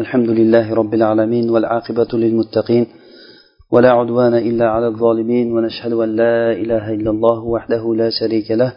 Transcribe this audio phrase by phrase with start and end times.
[0.00, 2.86] الحمد لله رب العالمين والعاقبة للمتقين
[3.72, 8.72] ولا عدوان إلا على الظالمين ونشهد أن لا إله إلا الله وحده لا شريك له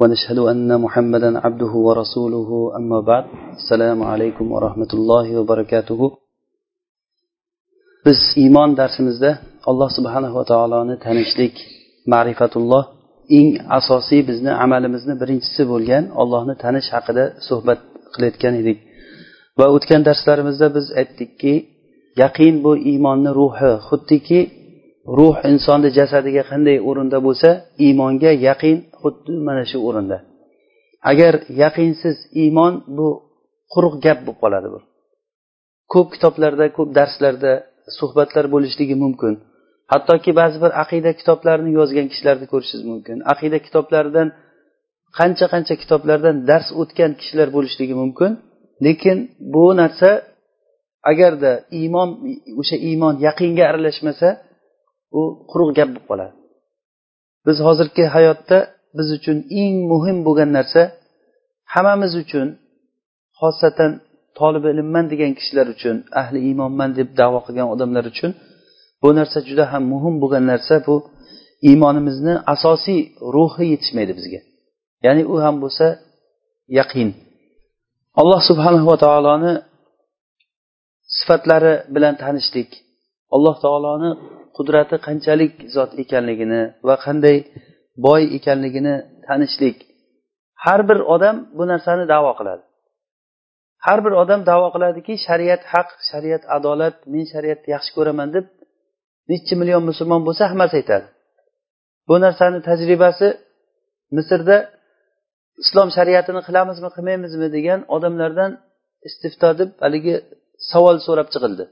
[0.00, 3.24] ونشهد أن محمدا عبده ورسوله أما بعد
[3.60, 6.00] السلام عليكم ورحمة الله وبركاته
[8.06, 9.30] biz iymon darsimizda
[9.70, 11.54] alloh subhanava taoloni tanishlik
[12.12, 12.84] ma'rifatulloh
[13.38, 13.48] eng
[13.78, 17.78] asosiy bizni amalimizni birinchisi bo'lgan ollohni tanish haqida suhbat
[18.14, 18.78] qilayotgan edik.
[19.58, 21.54] Va o'tgan darslarimizda biz aytdikki
[22.22, 24.40] yaqin bu iymonni ruhi xuddiki
[25.18, 27.48] ruh insonni jasadiga qanday o'rinda bo'lsa
[27.86, 30.18] iymonga yaqin xuddi mana shu o'rinda.
[31.10, 33.08] Agar yaqinsiz iymon bu
[33.72, 34.80] quruq gap bo'lib qoladi bu.
[35.92, 37.52] Ko'p kitoblarda ko'p darslarda
[37.98, 39.32] suhbatlar bo'lishligi mumkin.
[39.92, 43.16] Hattoki ba'zi bir aqida kitoblarini yozgan kishilarni ko'rishingiz mumkin.
[43.32, 44.28] Aqida kitoblaridan
[45.18, 48.30] qancha qancha kitoblardan dars o'tgan kishilar bo'lishligi mumkin.
[48.84, 49.18] Lekin
[49.54, 50.10] bu narsa
[51.10, 52.08] agarda iymon
[52.60, 54.28] o'sha iymon yaqinga aralashmasa
[55.18, 56.34] u quruq gap bo'lib qoladi.
[57.46, 58.58] Biz hozirgi hayotda
[58.96, 60.82] biz uchun eng muhim bo'lgan narsa
[61.74, 62.46] hammamiz uchun
[63.40, 63.90] xosatan
[64.38, 68.30] tolib ilmman degan kishilar uchun ahli iymonman deb davo qilgan odamlar uchun
[69.02, 70.96] bu narsa juda ham muhim bo'lgan narsa bu
[71.68, 73.00] iymonimizni asosiy
[73.34, 74.40] ruhi yetishmaydi bizga.
[75.06, 75.86] Ya'ni u ham bo'lsa
[76.78, 77.08] yaqin.
[78.20, 79.52] Alloh subhanava taoloni
[81.18, 82.70] sifatlari bilan tanishlik
[83.34, 84.10] alloh taoloni
[84.56, 87.36] qudrati qanchalik zot ekanligini va qanday
[88.06, 88.94] boy ekanligini
[89.26, 89.76] tanishlik.
[90.64, 92.62] Har bir odam bu narsani davo qiladi.
[93.86, 98.46] Har bir odam davo qiladiki shariat haq shariat adolat men shariatni yaxshi ko'raman deb
[99.30, 101.06] nechi million musulmon bo'lsa hammasi aytadi.
[102.08, 103.28] Bu narsani tajribasi
[104.16, 104.56] misrda
[105.62, 108.50] islom shariatini qilamizmi qilmaymizmi degan odamlardan
[109.08, 110.14] istifto deb haligi
[110.70, 111.64] savol so'rab chiqildi.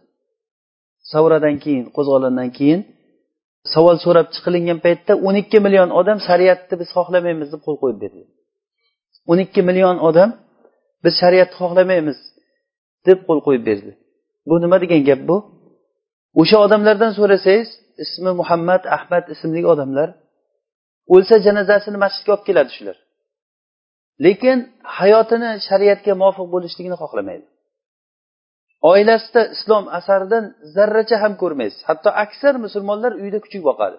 [1.12, 2.80] Savradan keyin qo'zg'olondan keyin
[3.74, 8.22] savol so'rab chiqilingan paytda o'n ikki million odam shariatni biz xohlamaymiz deb qo'l qo'yib berdi.
[9.30, 10.30] o'n ikki million odam
[11.04, 12.18] biz shariatni xohlamaymiz
[13.06, 13.92] deb qo'l qo'yib berdi.
[14.48, 15.36] Bu nima degan gap bu?
[16.40, 17.68] O'sha odamlardan so'rasangiz
[18.04, 20.08] ismi muhammad ahmad ismli odamlar
[21.14, 22.96] o'lsa janozasini masjidga olib keladi shular.
[24.24, 24.58] Lekin
[24.98, 27.46] hayotini shariatga muvofiq bo'lishligini xohlamaydi.
[28.90, 30.44] Oilasida islom asaridan
[30.74, 31.80] zarracha ham ko'rmaysiz.
[31.88, 33.98] Hatto aksar musulmonlar uyda kuchuk boqadi.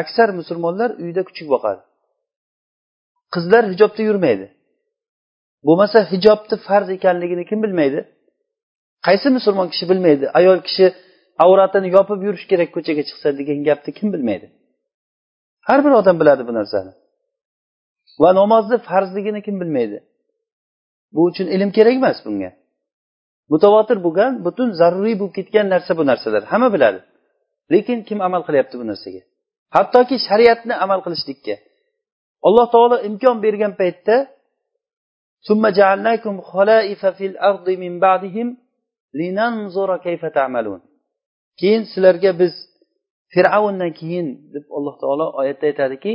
[0.00, 1.82] Aksar musulmonlar uyda kuchuk boqadi.
[3.34, 4.46] Qizlar hijobda yurmaydi.
[5.66, 8.00] Bo'lmasa hijobni farz ekanligini kim bilmaydi?
[9.06, 10.24] Qaysi musulmon kishi bilmaydi?
[10.38, 10.86] Ayol kishi
[11.44, 14.46] avratini yopib yurish kerak ko'chaga chiqsa degan gapni kim bilmaydi?
[15.68, 16.92] Har bir odam biladi bu narsani.
[18.22, 19.98] Va namozni farzligini kim bilmaydi?
[21.14, 22.50] Bu uchun ilm kerak emas bunga.
[23.52, 26.42] Mutavotir bo'lgan butun zaruriy bo'lib ketgan narsa bu narsalar.
[26.52, 27.00] Hamma biladi.
[27.72, 29.22] Lekin kim amal qilyapti bu narsaga?
[29.76, 31.54] Hattoki shariatni amal qilishlikka.
[32.46, 34.16] Alloh taolo imkon bergan paytda
[41.60, 42.54] keyin sizlarga biz
[43.34, 46.12] fir'avndan keyin deb alloh taolo oyatda aytadiki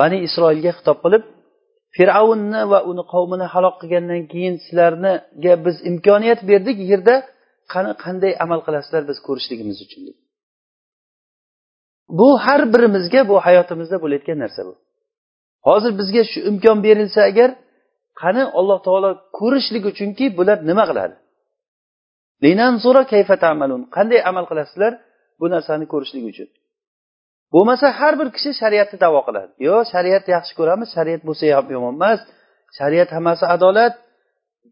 [0.00, 1.22] bani isroilga xitob qilib
[1.96, 7.14] fir'avnni va uni qavmini halok qilgandan keyin sizlarga biz imkoniyat berdik yerda
[7.72, 10.02] qani qanday amal qilasizlar biz ko'rishligimiz uchun
[12.18, 14.74] bu har birimizga bu hayotimizda bo'layotgan narsa bu.
[15.66, 17.50] Hozir bizga shu imkon berilsa agar
[18.22, 21.14] qani alloh taolo ko'rishlik uchunki bular nima qiladi?
[23.96, 24.92] Qanday amal qilasizlar
[25.40, 26.48] bu narsani ko'rishlik uchun?
[27.54, 29.50] Bo'lmasa har bir kishi shariatni davo qiladi.
[29.68, 32.20] Yo'q shariat yaxshi ko'ramiz shariat bo'lsa ham yomon emas.
[32.78, 33.94] Shariat hammasi adolat.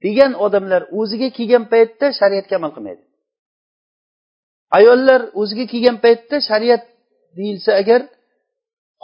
[0.05, 3.03] Degan odamlar o'ziga kelgan paytda shariatga amal qilmaydi.
[4.79, 6.83] Ayollar o'ziga kelgan paytda shariat
[7.39, 8.01] deyilsa agar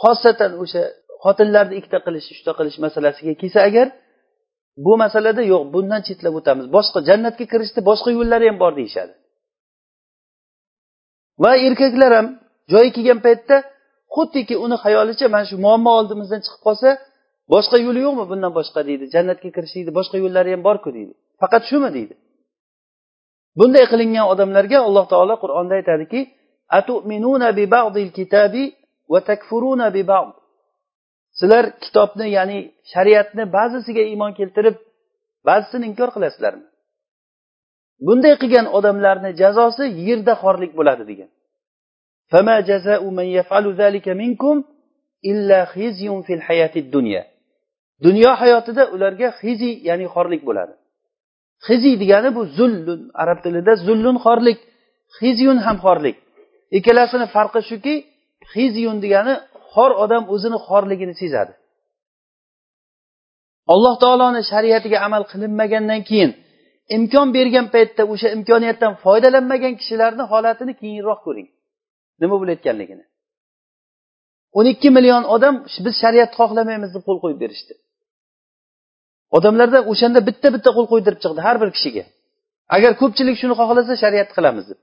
[0.03, 0.83] xosatan o'sha
[1.23, 3.87] xotinlarni ikkita qilish uchta qilish masalasiga kelsa agar
[4.85, 6.65] bu masalada yo'q bundan chetlab o'tamiz.
[6.77, 9.13] Boshqa jannatga kirishni boshqa yo'llari ham bor deyishadi.
[11.43, 12.27] Va erkaklar ham
[12.71, 13.55] joyi kelgan paytda
[14.15, 16.89] xuddiki uni xayolicha mana shu muammo oldimizdan chiqib qolsa
[17.53, 21.13] boshqa yo'li yo'qmi bundan boshqa deydi jannatga kirishlikni boshqa yo'llari ham borku deydi.
[21.41, 22.13] Faqat shumi deydi.
[23.59, 26.19] Bunday qilingan odamlarga alloh taolo qur'onda aytadiki
[31.39, 32.59] sizlar kitobni ya'ni
[32.91, 34.75] shariatni ba'zisiga iymon keltirib
[35.47, 36.65] ba'zisini inkor qilasizlarmi?
[38.07, 41.29] Bunday qilgan odamlarni jazosi yerda xorlik bo'ladi degan.
[42.32, 44.64] فما جزاء من يفعل ذلك منكم
[45.30, 47.22] إلا خزي في الحياة الدنيا
[48.02, 50.74] dunyo hayotida ularga xizi ya'ni xorlik bo'ladi
[51.68, 54.58] hiziy degani bu zullun arab tilida zullun xorlik
[55.20, 56.16] hizyun ham xorlik
[56.78, 57.94] ikkalasini farqi shuki
[58.54, 59.34] hizyun degani
[59.72, 61.52] xor odam o'zini xorligini sezadi
[63.74, 66.30] alloh taoloni shariatiga amal qilinmagandan keyin
[66.96, 71.48] imkon bergan paytda o'sha imkoniyatdan foydalanmagan kishilarni holatini keyinroq ko'ring
[72.21, 73.05] Nima bo'layotganligini
[74.57, 75.55] o'n ikki million odam
[75.85, 77.73] biz shariatni xohlamaymiz deb qo'l qo'yib berishdi.
[79.37, 82.03] Odamlarda o'shanda bitta bitta qo'l qo'ydirib chiqdi har bir kishiga.
[82.75, 84.79] Agar ko'pchilik shuni xohlasa shariat qilamiz deb.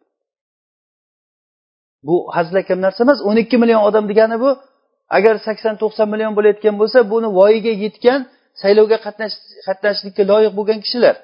[2.06, 3.19] Bu hazilakam narsa emas.
[3.28, 4.50] O'n ikki million odam degani bu
[5.16, 8.20] agar sakson to'qson million bo'layotgan bo'lsa buni voyaga yetgan
[8.62, 8.98] saylovga
[9.66, 11.16] qatnashishlikka loyiq bo'lgan kishilar.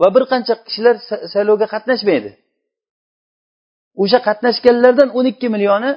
[0.00, 0.94] Va bir qancha kishilar
[1.34, 2.30] saylovga qatnashmaydi.
[4.02, 5.90] O'sha qatnashganlardan o'n ikki millioni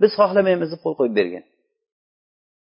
[0.00, 1.44] biz xohlamaymiz deb qo'l qo'yib bergan.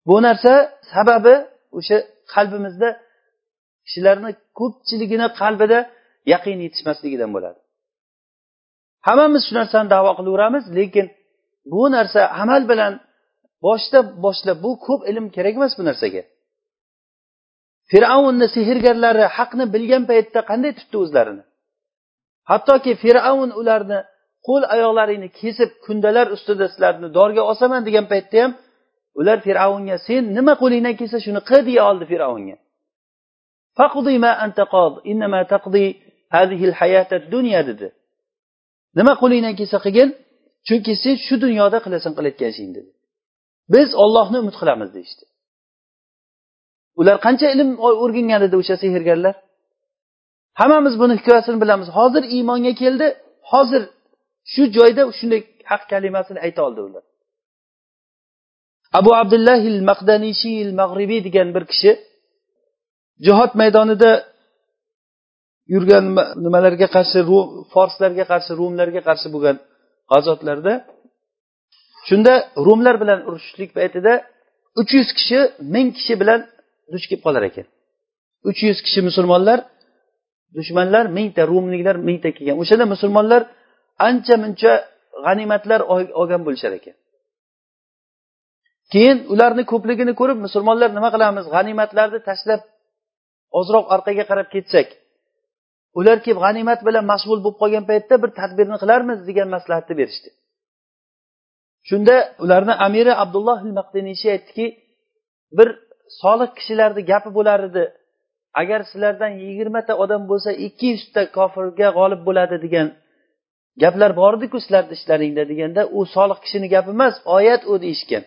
[0.07, 0.53] Bu narsa
[0.93, 1.35] sababi
[1.77, 1.97] o'sha
[2.33, 2.89] qalbimizda
[3.85, 5.79] kishilarni ko'pchiligini qalbida
[6.33, 7.59] yaqin yetishmasligidan bo'ladi.
[9.07, 11.07] Hammamiz shu narsani davo qilaveramiz lekin
[11.73, 12.93] bu narsa amal bilan
[13.65, 16.23] boshda boshlab bu ko'p ilm kerak emas bu narsaga.
[17.91, 21.43] Fir'avnni sehrgarlari haqni bilgan paytda qanday tutdi o'zlarini?
[22.49, 23.99] Hattoki fir'avn ularni
[24.47, 28.51] qo'l oyoqlaringni kesib kundalar ustida sizlarni dorga osaman degan paytda ham
[29.19, 32.55] ular fir'avnga sen nima qo'lingdan kelsa shuni qil deya oldi fir'avnga.
[37.69, 37.87] Dedi.
[38.99, 40.09] Nima qo'lingdan kelsa qilgin
[40.67, 42.89] chunki sen shu dunyoda qilasan qilayotgan ishing dedi.
[43.73, 45.23] Biz ollohni umid qilamiz deyishdi.
[46.99, 47.69] Ular qancha ilm
[48.03, 49.35] o'rgangan edi o'sha sehrgarlar?
[50.59, 51.87] Hammamiz buni hikoyasini bilamiz.
[51.97, 53.07] Hozir iymonga keldi
[53.51, 53.83] hozir
[54.53, 55.41] shu joyda shunday
[55.71, 57.03] haq kalimasini ayta oldi ular.
[58.99, 61.91] Abu abdullah abdullahil maqdanishil mag'ribiy degan bir kishi
[63.25, 64.11] jihod maydonida
[65.73, 66.05] yurgan
[66.45, 67.19] nimalarga qarshi
[67.73, 69.57] forslarga qarshi rumlarga qarshi bo'lgan
[70.11, 70.73] g'azotlarda
[72.07, 72.33] shunda
[72.65, 74.13] rumlar bilan urushishlik paytida
[74.79, 75.39] uch yuz kishi
[75.73, 76.39] ming kishi bilan
[76.91, 77.65] duch kelib qolar ekan.
[78.49, 79.59] Uch yuz kishi musulmonlar
[80.57, 82.55] dushmanlar mingta rumliklar mingta kelgan.
[82.61, 83.41] O'shanda musulmonlar
[84.07, 84.73] ancha muncha
[85.25, 85.81] g'animatlar
[86.19, 86.95] olgan bo'lishar ekan.
[88.93, 91.45] Keyin ularni ko'pligini ko'rib musulmonlar nima qilamiz?
[91.55, 92.61] G'animatlarni tashlab
[93.59, 94.87] ozroq orqaga qarab ketsak
[95.99, 100.29] ular kelib g'animat bilan mashg'ul bo'lib qolgan paytda bir tadbirni qilarmiz degan maslahatni berishdi.
[101.89, 104.65] Shunda ularni amiri abdulloh maqdinishi aytdiki
[105.57, 105.69] bir
[106.21, 107.85] solih kishilarni gapi bo'lar edi.
[108.61, 112.87] Agar sizlardan yigirmata odam bo'lsa ikki yuzta kofirga g'olib bo'ladi degan
[113.83, 118.23] gaplar bor ediku sizlarni ishlaringda deganda u solih kishini gapi emas oyat u deyishgan.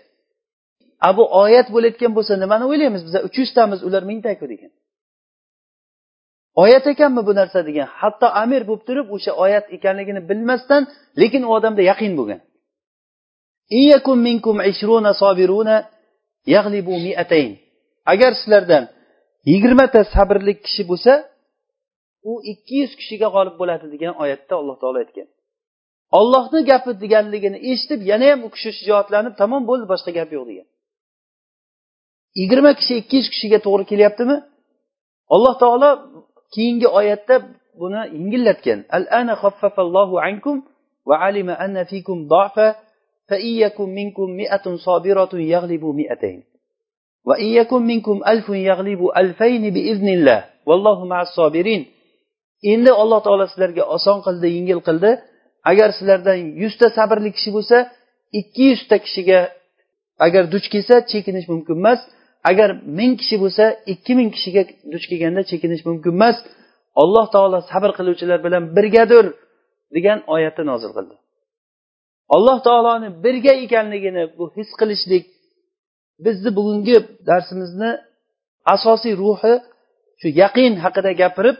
[1.07, 3.03] A bu oyat bo'layotgan bo'lsa nimani o'ylaymiz?
[3.07, 4.73] Biza uch yuztamiz ular mingtaku degan.
[6.63, 7.89] Oyat ekanmi bu narsa degan.
[8.01, 10.83] Hatto amir bo'lib turib o'sha oyat ekanligini bilmasdan
[11.21, 12.41] lekin u odamda yaqin bo'lgan.
[18.13, 18.85] Agar sizlardan
[19.51, 21.13] yigirmata sabrli kishi bo'lsa
[22.31, 25.29] u ikki yuz kishiga g'olib bo'ladi degan oyatda alloh taolo aytgan.
[26.20, 30.68] ollohni gapi deganligini eshitib yana ham u kishi shijoatlanib tamom bo'ldi boshqa gap yo'q degan
[32.40, 34.36] yigirma kishi ikki yuz kishiga to'g'ri kelyaptimi
[35.36, 35.90] alloh taolo
[36.54, 37.36] keyingi oyatda
[37.80, 40.56] buni yengillatgan al ana xaffafallohu ankum
[41.10, 42.70] va alima anna fikum ضعفا
[43.30, 46.44] فإن منكم مئة صابرة يغلبوا مئتين
[47.26, 51.84] وإن يكن منكم ألف يغلب ألفين بإذن الله والله مع الصابرين
[52.64, 55.12] endi alloh taolo sizlarga oson qildi yengil qildi
[55.71, 57.77] Agar sizlardan yuzta sabrli kishi bo'lsa
[58.41, 59.41] ikki yuzta kishiga
[60.27, 62.01] agar duch kelsa chekinish mumkin emas.
[62.51, 66.37] Agar ming kishi bo'lsa ikki ming kishiga duch kelganda chekinish mumkin emas.
[67.03, 69.27] Alloh taolo sabr qiluvchilar bilan birgadir
[69.97, 71.15] degan oyatni nozil qildi.
[72.37, 75.25] Alloh taoloni birga ekanligini bu his qilishlik
[76.25, 76.97] bizni bugungi
[77.29, 77.91] darsimizni
[78.75, 79.55] asosiy ruhi
[80.21, 81.57] shu yaqin haqida gapirib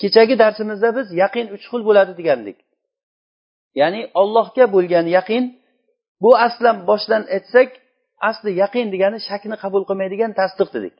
[0.00, 2.58] kechagi darsimizda biz yaqin uch xil bo'ladi degandik.
[3.80, 5.44] Ya'ni ollohga bo'lgan yaqin
[6.22, 7.68] bu aslan boshdan aytsak
[8.30, 10.94] asli yaqin degani shakni qabul qilmaydigan tasdiq dedik.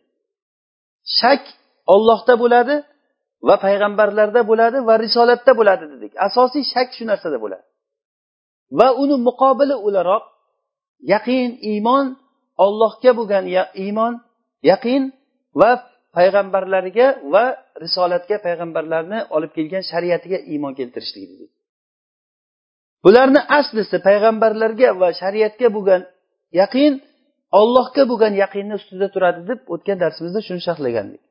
[1.19, 1.43] Shak
[1.95, 2.75] ollohda bo'ladi
[3.49, 6.13] va payg'ambarlarda bo'ladi va risolatda bo'ladi dedik.
[6.29, 7.65] Asosiy shak shu narsada bo'ladi.
[8.79, 10.25] Va uni muqobili o'laroq
[11.13, 12.07] yaqin iymon
[12.65, 13.45] ollohga bo'lgan
[13.85, 14.13] iymon
[14.71, 15.03] yaqin
[15.61, 15.71] va
[16.17, 17.45] payg'ambarlariga va
[17.85, 21.51] risolatga payg'ambarlarni olib kelgan shariatiga iymon keltirishlik dedik.
[23.05, 26.03] Bularni aslisi payg'ambarlarga va shariatga bo'lgan
[26.61, 26.93] yaqin
[27.61, 31.23] ollohga bo'lgan yaqinni ustida turadi deb o'tgan darsimizda shuni sharhlagandik.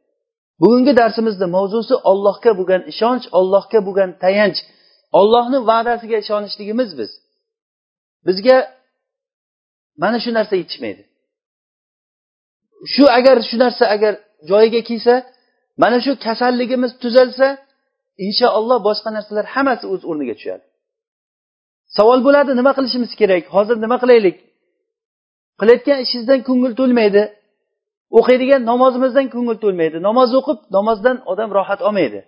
[0.61, 4.59] Bugungi darsimizni mavzusi ollohga bo'lgan ishonch ollohga bo'lgan tayanch.
[5.19, 7.11] Ollohni va'dasiga ishonishligimiz biz.
[8.27, 8.57] Bizga
[10.03, 11.01] mana shu narsa yetishmaydi.
[12.93, 14.13] Shu agar shu narsa agar
[14.49, 15.13] joyiga kelsa
[15.83, 17.47] mana shu kasalligimiz tuzalsa
[18.25, 20.63] inshaalloh boshqa narsalar hammasi o'z o'rniga tushadi.
[21.97, 23.43] Savol bo'ladi nima qilishimiz kerak?
[23.55, 24.37] Hozir nima qilaylik?
[25.59, 27.23] Qilayotgan ishingizdan ko'ngil to'lmaydi.
[28.19, 29.97] O'qiydigan namozimizdan ko'ngil to'lmaydi.
[30.07, 32.19] Namoz o'qib namozdan odam rohat olmaydi.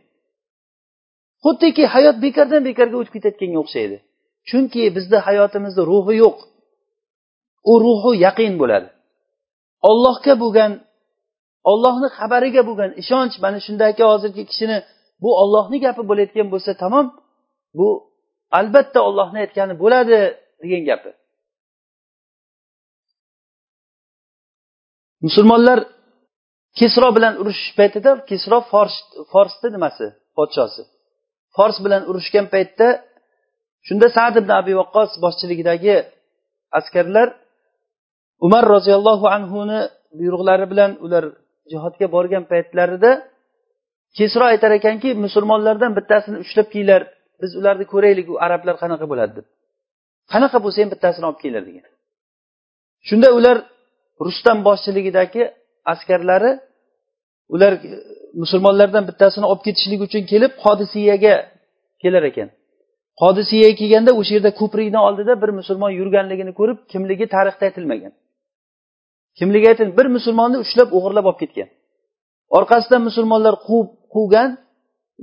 [1.44, 3.98] Xuddiki hayot bekordan bekorga o'tib ketayotganga o'xshaydi.
[4.50, 6.38] Chunki bizni hayotimizda ruhi yo'q.
[7.72, 8.88] U ruhi yaqin bo'ladi.
[9.89, 10.72] Ollohga bo'lgan
[11.72, 14.77] ollohni xabariga bo'lgan ishonch mana shundaki hozirgi kishini
[15.24, 17.06] bu ollohni gapi bo'layotgan bo'lsa tamom
[17.77, 17.88] bu
[18.60, 20.20] albatta ollohni aytgani bo'ladi
[20.63, 21.12] degan gapi.
[25.25, 25.79] Musulmonlar
[26.79, 28.96] kesro bilan urushish paytida kesro fors
[29.31, 30.05] forsni nimasi?
[30.38, 30.84] Podshosi.
[31.55, 32.88] Fors bilan urushgan paytda
[33.88, 35.96] shunda sad ibn abi vaqqos boshchiligidagi
[36.79, 37.27] askarlar
[38.46, 39.79] umar roziyallohu anhuni
[40.20, 41.24] buyruqlari bilan ular
[41.72, 43.12] jihodga borgan paytlarida
[44.17, 47.01] kesro aytar ekanki musulmonlardan bittasini ushlab kelinglar
[47.41, 49.48] biz ularni ko'raylik u arablar qanaqa bo'ladi deb.
[50.33, 51.86] Qanaqa bo'lsa ham bittasini olib kelinglar degan.
[53.07, 53.57] Shunda ular
[54.25, 55.43] rustam boshchiligidagi
[55.93, 56.51] askarlari
[57.53, 57.79] ular e,
[58.41, 61.36] musulmonlardan bittasini olib ketishlik uchun kelib hodisiyaga
[62.01, 62.50] kelar ekan.
[63.21, 68.13] Hodisiyaga kelganda o'sha yerda ko'prikni oldida bir musulmon yurganligini ko'rib kimligi tarixda aytilmagan.
[69.39, 71.69] Kimligi aytil bir musulmonni ushlab o'g'irlab olib ketgan.
[72.57, 74.50] Orqasidan musulmonlar quvib quvgan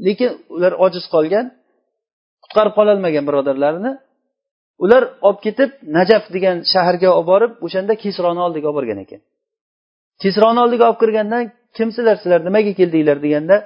[0.06, 1.46] lekin ular ojiz qolgan.
[2.48, 3.92] Qutqarib qololmagan birodarlarini
[4.84, 9.20] ular olib ketib najaf degan shaharga olib borib o'shanda kesroni oldiga olib borgan ekan.
[10.22, 11.44] Kesroni oldiga olib kirgandan
[11.76, 13.56] kimsizlar sizlar nimaga keldinglar deganda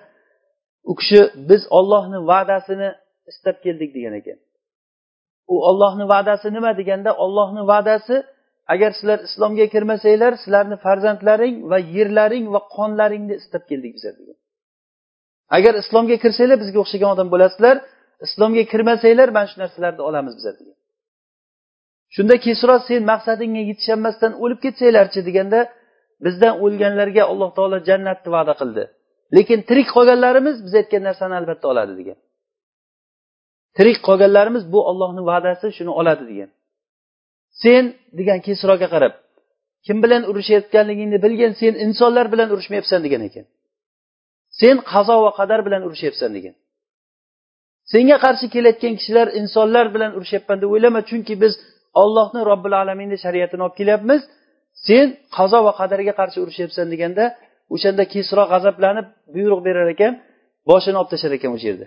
[0.91, 2.89] u kishi biz ollohni va'dasini
[3.31, 4.39] istab keldik degan ekan.
[5.53, 8.17] U ollohni va'dasi nima deganda ollohni va'dasi
[8.75, 14.39] agar sizlar islomga kirmasanglar sizlarni farzandlaring va yerlaring va qonlaringni istab keldik bizlar degan.
[15.57, 17.77] Agar islomga kirsanglar bizga o'xshagan odam bo'lasizlar
[18.26, 20.76] islomga kirmasanglar mana shu narsalarni olamiz bizlar degan.
[22.14, 25.61] Shunda kesro sen maqsadingga yetisholmasdan o'lib ketsanglarchi deganda
[26.25, 28.85] bizdan o'lganlarga alloh taolo jannatni va'da qildi.
[29.37, 32.19] Lekin tirik qolganlarimiz biz aytgan narsani albatta oladi degan.
[33.76, 36.50] Tirik qolganlarimiz bu ollohni va'dasi shuni oladi degan.
[37.62, 37.85] Sen
[38.19, 39.14] degan kesroga qarab
[39.87, 43.47] kim bilan urushayotganligingni bilgin sen insonlar bilan urushmayapsan degan ekan.
[44.61, 46.55] Sen qazo va qadar bilan urushyapsan degan.
[47.93, 51.53] Senga qarshi kelayotgan kishilar insonlar bilan urushyapman deb o'ylama chunki biz
[52.03, 54.21] ollohni robbil alaminni shariatini olib kelyapmiz.
[54.87, 57.25] Sen qazo va qadarga qarshi urushyapsan deganda
[57.75, 60.12] o'shanda kesro g'azablanib buyruq berar ekan
[60.71, 61.87] boshini olib tashlar ekan o'sha yerda.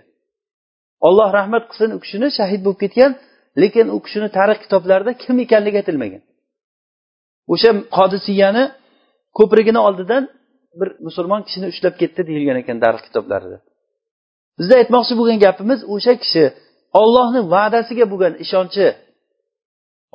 [1.08, 3.12] Olloh rahmat qilsin u kishini shahid bo'lib ketgan
[3.62, 6.22] lekin u kishini tarix kitoblarida kim ekanligi aytilmagan.
[7.52, 8.64] O'sha qodisiyani
[9.38, 10.22] ko'prigini oldidan
[10.80, 13.58] bir musulmon kishini ushlab ketdi deyilgan ekan tarix kitoblarida.
[14.58, 16.44] Bizni aytmoqchi bo'lgan gapimiz o'sha kishi
[17.00, 18.86] ollohni va'dasiga bo'lgan ishonchi.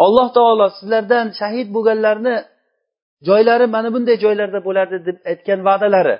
[0.06, 2.36] Alloh taolo sizlardan shahid bo'lganlarni
[3.28, 6.16] joylari mana bunday joylarda bo'ladi deb aytgan va'dalari.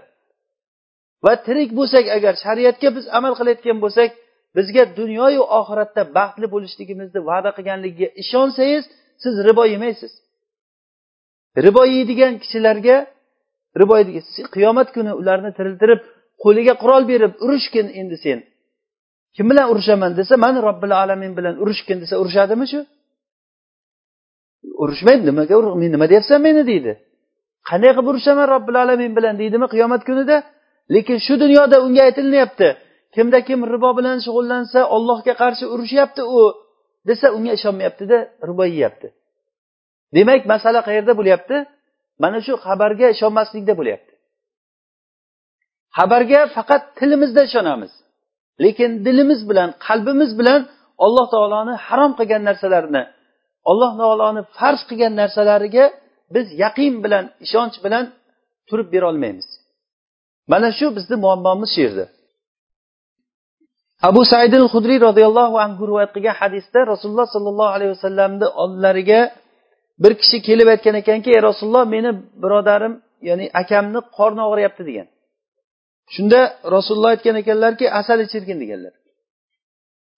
[1.26, 4.10] Va tirik bo'lsak agar shariatga biz amal qilayotgan bo'lsak
[4.58, 8.84] bizga dunyoyu oxiratda baxtli bo'lishligimizni va'da qilganligiga ishonsangiz
[9.24, 10.12] siz ribo yemaysiz.
[11.66, 12.98] Ribo yeydigan kishilarga
[13.82, 13.96] ribo
[14.56, 16.02] qiyomat kuni ularni tiriltirib
[16.44, 18.40] qo'liga qurol berib urushgin endi sen.
[19.36, 22.80] Kim bilan urushaman desa mani robbil alamin bilan urushgin desa urushadimi shu?
[24.84, 26.94] Urushmaydi nimaga men nima deyapsan meni deydi.
[27.70, 29.34] Qanday qilib urushaman robbil alamin bilan?
[29.42, 30.38] deydimi qiyomat kunida?
[30.94, 32.68] Lekin shu dunyoda unga aytilyapti
[33.16, 36.40] kimda kim ribo bilan shug'ullansa ollohga qarshi urushyapti u
[37.10, 38.18] desa unga ishonmayaptida
[38.50, 39.08] ribo yeyapti.
[40.16, 41.56] Demak masala qayerda bo'lyapti?
[42.24, 44.11] Mana shu xabarga ishonmaslikda bo'lyapti.
[45.98, 47.92] Xabarga faqat tilimizda ishonamiz.
[48.64, 50.62] Lekin dilimiz bilan qalbimiz bilan
[51.06, 53.04] alloh taoloni harom qilgan narsalarni
[53.72, 55.86] alloh taoloni farz qilgan narsalariga
[56.36, 58.04] biz yaqin bilan ishonch bilan
[58.68, 59.48] turib berolmaymiz
[60.52, 62.06] mana shu bizni muammomiz shu yerda.
[64.10, 69.22] Abu saidil hudriy roziyallohu anhu rivoyat qilgan hadisda rasululloh sollallohu alayhi vasallamni oldilariga
[70.04, 72.12] bir kishi kelib aytgan ekanki ey rasululloh meni
[72.44, 72.94] birodarim
[73.30, 75.08] ya'ni akamni qorni og'riyapti degan.
[76.16, 76.40] Shunda
[76.76, 78.94] rasululloh aytgan ekanlarki asal ichirgin deganlar.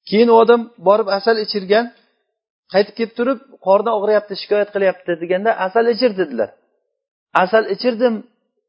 [0.10, 1.86] Keyin u odam borib asal ichirgan
[2.74, 6.50] qaytib kelib turib qorni og'riyapti shikoyat qilyapti deganda asal ichir dedilar.
[7.44, 8.14] Asal ichirdim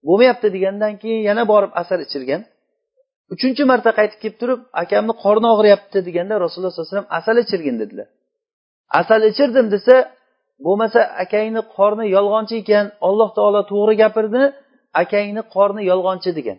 [0.07, 2.41] bo'lmayapti degandan keyin yana borib asal ichirgan.
[3.35, 7.77] Uchinchi marta qaytib kelib turib akamni qorni og'riyapti deganda rasululloh sollallohu alayhi vasallam asal ichirgin
[7.83, 8.09] dedilar.
[9.01, 9.95] Asal ichirdim desa
[10.65, 14.43] bo'lmasa akangni qorni yolg'onchi ekan alloh taolo to'g'ri gapirdi
[15.03, 16.59] akangni qorni yolg'onchi degan.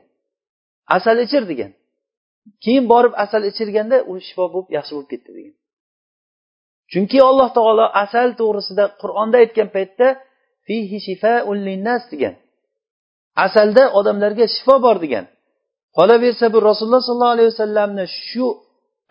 [0.95, 1.71] Asal ichir degan.
[2.63, 5.55] Keyin borib asal ichirganda u shifo bo'lib yaxshi bo'lib ketdi degan.
[6.91, 10.07] Chunki alloh taolo asal to'g'risida qur'onda aytgan paytda
[10.65, 12.35] fihi shifaun linnas degan.
[13.45, 15.25] Asalda odamlarga shifo bor degan.
[15.97, 18.45] Qolaversa bu rasululloh sollallohu alayhi vasallamni shu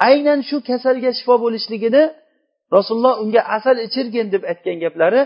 [0.08, 2.02] aynan shu kasalga shifo bo'lishligini
[2.76, 5.20] rasululloh unga asal ichirgin deb aytgan gaplari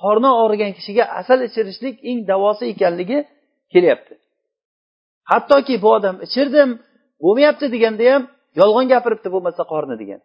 [0.00, 3.18] qorni og'rigan kishiga asal ichirishlik eng davosi ekanligi
[3.72, 4.14] kelyapti.
[5.30, 6.70] Hattoki bu odam ichirdim
[7.22, 8.22] bo'lmayapti deganda ham
[8.60, 10.20] yolg'on gapiribdi bo'lmasa qorni degan.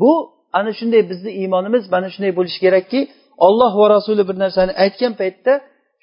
[0.00, 0.12] Bu
[0.58, 3.00] ana shunday bizni iymonimiz mana shunday bo'lishi kerakki
[3.46, 5.52] olloh va rasuli bir narsani aytgan paytda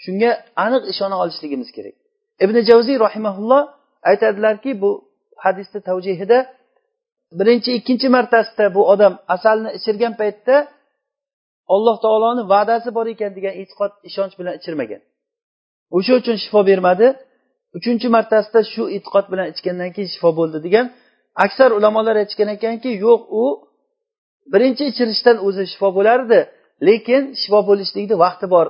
[0.03, 0.31] shunga
[0.65, 1.95] aniq ishona olishligimiz kerak.
[2.43, 3.61] Ibn javziy rahimaulloh
[4.09, 4.91] aytadilarki bu
[5.43, 6.37] hadisni tavjihida
[7.39, 10.55] birinchi ikkinchi martasida bu odam asalni ichirgan paytda
[11.75, 15.01] alloh taoloni va'dasi bor ekan degan e'tiqod ishonch bilan ichirmagan.
[15.95, 17.07] O'sha uchun shifo bermadi.
[17.77, 20.85] Uchinchi martasida shu e'tiqod bilan ichgandan keyin shifo bo'ldi degan
[21.45, 23.43] aksar ulamolar aytishgan ekanki yo'q u
[24.53, 26.39] birinchi ichirishdan o'zi shifo bo'lardi
[26.87, 28.67] lekin shifo bo'lishlikni vaqti bor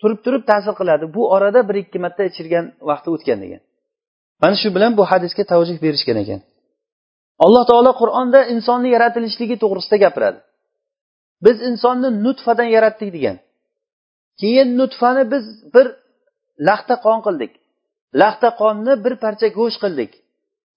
[0.00, 1.04] turib turib ta'sir qiladi.
[1.16, 3.60] Bu orada bir ikki marta ichirgan vaqti o'tgan degan.
[4.42, 6.40] Mana shu bilan bu hadisga tavjih berishgan ekan.
[7.44, 10.38] Alloh taolo qur'onda insonni yaratilishligi to'g'risida gapiradi.
[11.44, 13.36] Biz insonni nutfadan yaratdik degan.
[14.40, 15.86] Keyin nutfani biz bir
[16.66, 17.52] laxta qon qildik.
[18.20, 20.12] Laxta qonni bir parcha go'sht qildik.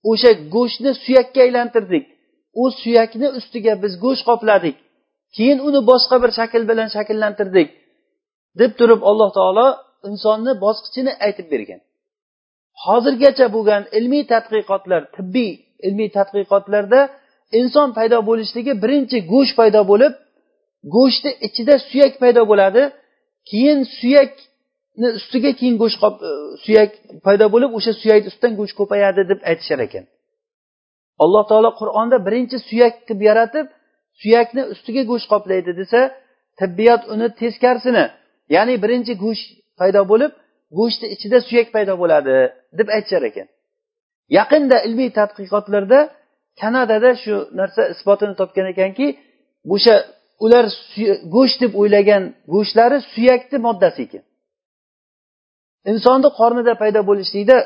[0.09, 2.03] O'sha go'shtni suyakka aylantirdik.
[2.61, 4.75] U suyakni ustiga biz go'sht qopladik.
[5.35, 7.69] Keyin uni boshqa bir shakl bilan shakllantirdik
[8.59, 9.67] deb turib alloh taolo
[10.09, 11.81] insonni bosqichini aytib bergan.
[12.85, 15.51] Hozirgacha bo'lgan ilmiy tadqiqotlar tibbiy
[15.87, 17.01] ilmiy tadqiqotlarda
[17.59, 20.13] inson paydo bo'lishligi birinchi go'sht paydo bo'lib
[20.95, 22.83] go'shtni ichida suyak paydo bo'ladi.
[23.49, 24.33] Keyin suyak
[24.97, 26.09] ustiga keyin go'sht e,
[26.63, 26.91] suyak
[27.25, 30.05] paydo bo'lib o'sha suyakni ustidan go'sht ko'payadi deb aytishar ekan.
[31.23, 33.65] Alloh taolo qur'onda birinchi suyak qilib yaratib
[34.21, 35.99] suyakni ustiga go'sht qoplaydi desa
[36.59, 38.05] tibbiyot uni teskarisini
[38.55, 39.47] ya'ni birinchi go'sht
[39.79, 40.31] paydo bo'lib
[40.79, 42.35] go'shtni ichida suyak paydo bo'ladi
[42.79, 43.47] deb aytishar ekan.
[44.37, 45.99] Yaqinda ilmiy tadqiqotlarda
[46.61, 49.07] kanadada shu narsa isbotini topgan ekanki
[49.75, 49.95] o'sha
[50.45, 50.65] ular
[51.35, 52.23] go'sht deb o'ylagan
[52.53, 54.23] go'shtlari suyakni moddasi ekan.
[55.91, 57.57] Insonni qornida paydo bo'lishlikda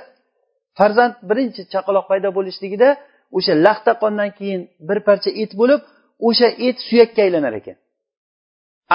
[0.78, 2.90] farzand birinchi chaqaloq paydo bo'lishligida
[3.38, 5.82] o'sha laxta qondan keyin bir parcha et bo'lib
[6.28, 7.78] o'sha et suyakka aylanar ekan.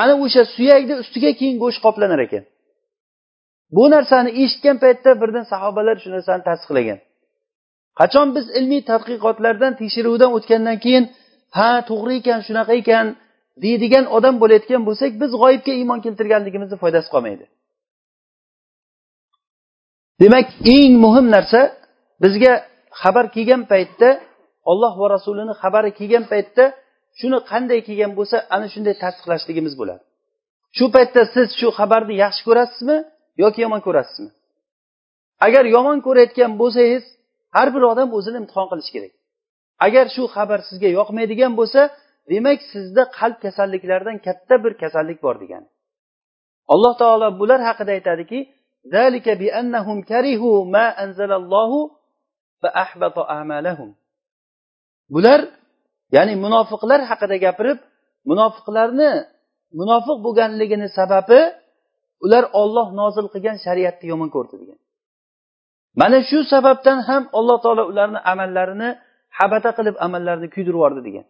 [0.03, 2.45] Ana o'sha suyakni ustiga keyin go'sht qoplanar ekan.
[3.77, 6.99] Bu narsani eshitgan paytda birdan sahobalar shu narsani tasdiqlagan.
[8.01, 11.05] Qachon biz ilmiy tadqiqotlardan tekshiruvdan o'tgandan keyin
[11.57, 13.07] ha to'g'ri ekan shunaqa ekan
[13.65, 17.45] deydigan odam bo'layotgan bo'lsak biz g'oyibga iymon keltirganligimizni foydasi qolmaydi.
[20.21, 21.61] Demak eng muhim narsa
[22.23, 22.53] bizga
[23.01, 24.09] xabar kelgan paytda
[24.71, 26.65] olloh va rasulini xabari kelgan paytda
[27.19, 30.03] shuni qanday kelgan bo'lsa ana shunday tasdiqlashligimiz bo'ladi.
[30.77, 32.97] Shu paytda siz shu xabarni yaxshi ko'rasizmi
[33.43, 34.31] yoki yomon ko'rasizmi?
[35.47, 37.05] Agar yomon ko'rayotgan bo'lsangiz
[37.57, 39.13] har bir odam o'zini imtihon qilishi kerak.
[39.87, 41.81] Agar shu xabar sizga yoqmaydigan bo'lsa
[42.33, 45.69] demak sizda qalb kasalliklaridan katta bir kasallik bor degani.
[46.73, 48.39] Alloh taolo bular haqida aytadiki
[55.15, 55.41] bular
[56.17, 57.79] ya'ni munofiqlar haqida gapirib
[58.31, 59.11] munofiqlarni
[59.81, 61.41] munofiq bo'lganligini sababi
[62.25, 64.79] ular olloh nozil qilgan shariatni yomon ko'rdi degan.
[66.01, 68.89] Mana shu sababdan ham alloh taolo ularni amallarini
[69.39, 71.27] habata qilib amallarini kuydirib yubordi degan.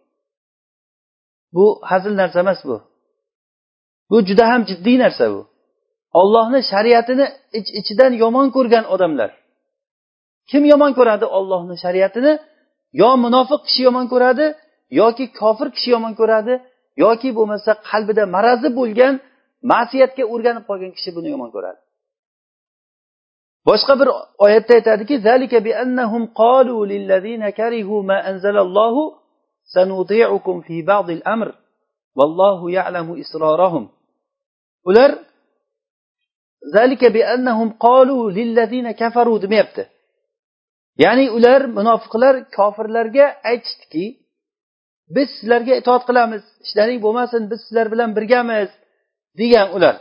[1.55, 2.77] Bu hazil narsa emas bu.
[4.09, 5.41] Bu juda ham jiddiy narsa bu.
[6.19, 7.25] Ollohni shariatini
[7.57, 9.31] ich iç ichidan yomon ko'rgan odamlar.
[10.49, 11.25] Kim yomon ko'radi?
[11.37, 12.33] Ollohni shariatini?
[13.01, 14.45] Yo munofiq kishi yomon ko'radi
[15.01, 16.53] yoki kofir kishi yomon ko'radi
[17.03, 19.13] yoki bo'lmasa qalbida marazi bo'lgan
[19.71, 21.79] ma'siyatga o'rganib qolgan kishi buni yomon ko'radi.
[23.67, 24.09] Boshqa bir
[24.45, 25.15] oyatda aytadiki
[34.89, 35.11] ular
[39.43, 39.83] demayapti.
[41.03, 44.05] Ya'ni ular munofiqlar kofirlarga aytishdiki
[45.15, 48.69] biz sizlarga itoat qilamiz ishlaring bo'lmasin biz sizlar bilan birgamiz
[49.39, 49.95] degan ular.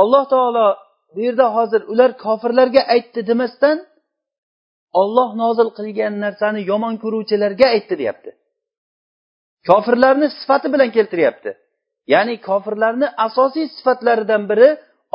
[0.00, 0.68] Alloh taolo
[1.14, 3.76] bu yerda hozir ular kofirlarga aytdi demasdan
[5.00, 8.30] olloh nozil qilgan narsani yomon ko'ruvchilarga aytdi deyapti.
[9.68, 11.50] Kofirlarni sifati bilan keltiryapti.
[12.14, 14.68] Ya'ni kofirlarni asosiy sifatlaridan biri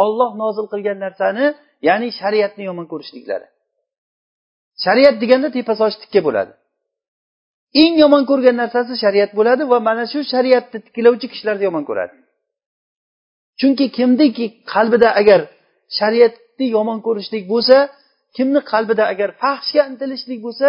[0.04, 1.46] olloh nozil qilgan narsani
[1.88, 3.48] ya'ni shariatni yomon ko'rishliklari.
[4.84, 6.54] Shariat deganda tepa soch tikka bo'ladi.
[7.82, 12.16] Eng yomon ko'rgan narsasi shariat bo'ladi va mana shu shariatni tiklovchi kishilarni yomon ko'radi.
[13.60, 15.42] Chunki kimniki qalbida agar
[16.00, 17.78] shariatni yomon ko'rishlik bo'lsa
[18.36, 20.68] kimni qalbida agar fahshga intilishlik bo'lsa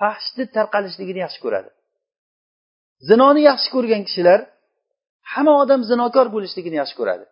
[0.00, 1.70] fahshni tarqalishligini yaxshi ko'radi.
[3.08, 4.40] Zinoni yaxshi ko'rgan kishilar
[5.32, 7.24] hamma odam zinokor bo'lishligini yaxshi ko'radi.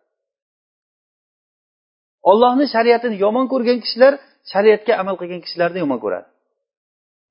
[2.31, 4.13] Ollohni shariatini yomon ko'rgan kishilar
[4.53, 6.27] shariatga amal qilgan kishilarni yomon ko'radi.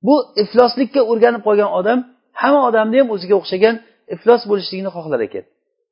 [0.08, 2.00] Bu ifloslikka o'rganib qolgan odam
[2.42, 3.76] hamma odamni ham o'ziga o'xshagan
[4.14, 5.44] iflos bo'lishligini xohlar ekan.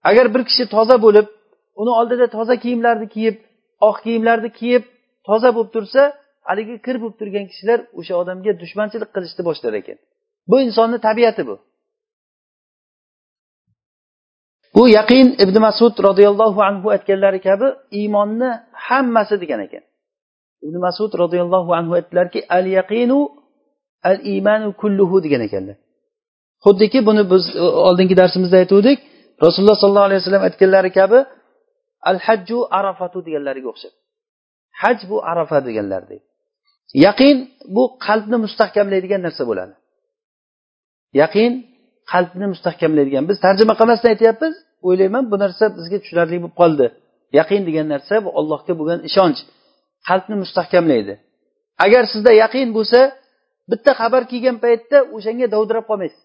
[0.10, 1.28] Agar bir kishi toza bo'lib
[1.82, 3.36] uni oldida toza kiyimlarni kiyib
[3.88, 4.84] oq kiyimlarni kiyib
[5.28, 6.02] toza bo'lib tursa
[6.50, 9.98] haligi kir bo'lib turgan kishilar o'sha odamga dushmanchilik qilishni boshlar ekan.
[10.50, 11.56] Bu insonni tabiati bu.
[14.78, 17.68] Bu yaqin ibn masud roziyallohu anhu aytganlari kabi
[18.00, 18.50] iymonni
[18.88, 19.84] hammasi degan ekan.
[20.66, 23.20] Ibn masud roziyallohu anhu aytdilarki al yaqinu
[24.10, 25.78] al iymanu kulluhu degan ekanlar.
[26.66, 28.98] Xuddiki buni biz e, oldingi darsimizda aytuvdik.
[29.46, 31.20] Rasululloh sollallohu alayhi vasallam aytganlari kabi
[32.10, 33.94] al hajju arafatu deganlariga o'xshab.
[34.82, 36.22] Haj bu arafa deganlaridek
[37.06, 37.38] yaqin
[37.76, 39.74] bu qalbni mustahkamlaydigan narsa bo'ladi.
[41.22, 41.52] Yaqin
[42.14, 43.24] qalbni mustahkamlaydigan.
[43.30, 44.54] Biz tarjima qilmasdan aytyapmiz
[44.88, 46.86] o'ylayman bu narsa bizga tushunarli bo'lib qoldi.
[47.40, 49.40] Yaqin degan narsa bu allohga bo'lgan ishonch.
[50.08, 51.14] Qalbni mustahkamlaydi.
[51.86, 53.00] Agar sizda yaqin bo'lsa
[53.72, 56.24] bitta xabar kelgan paytda o'shanga dovdirab qolmaysiz.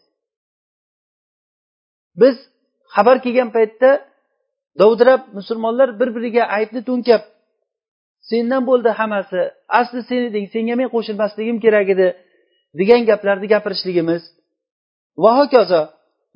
[2.21, 2.37] Biz
[2.95, 3.91] xabar kelgan paytda
[4.81, 7.23] dovdirab musulmonlar bir biriga aybni to'nkab
[8.31, 9.41] sendan bo'ldi hammasi
[9.81, 12.09] asli sen eding senga men qo'shilmasligim kerak edi
[12.81, 14.23] degan gaplarni gapirishligimiz
[15.23, 15.83] va hokazo.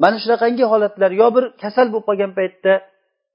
[0.03, 1.11] Mana shunaqangi holatlar.
[1.21, 2.73] Yo bir kasal bo'lib qolgan paytda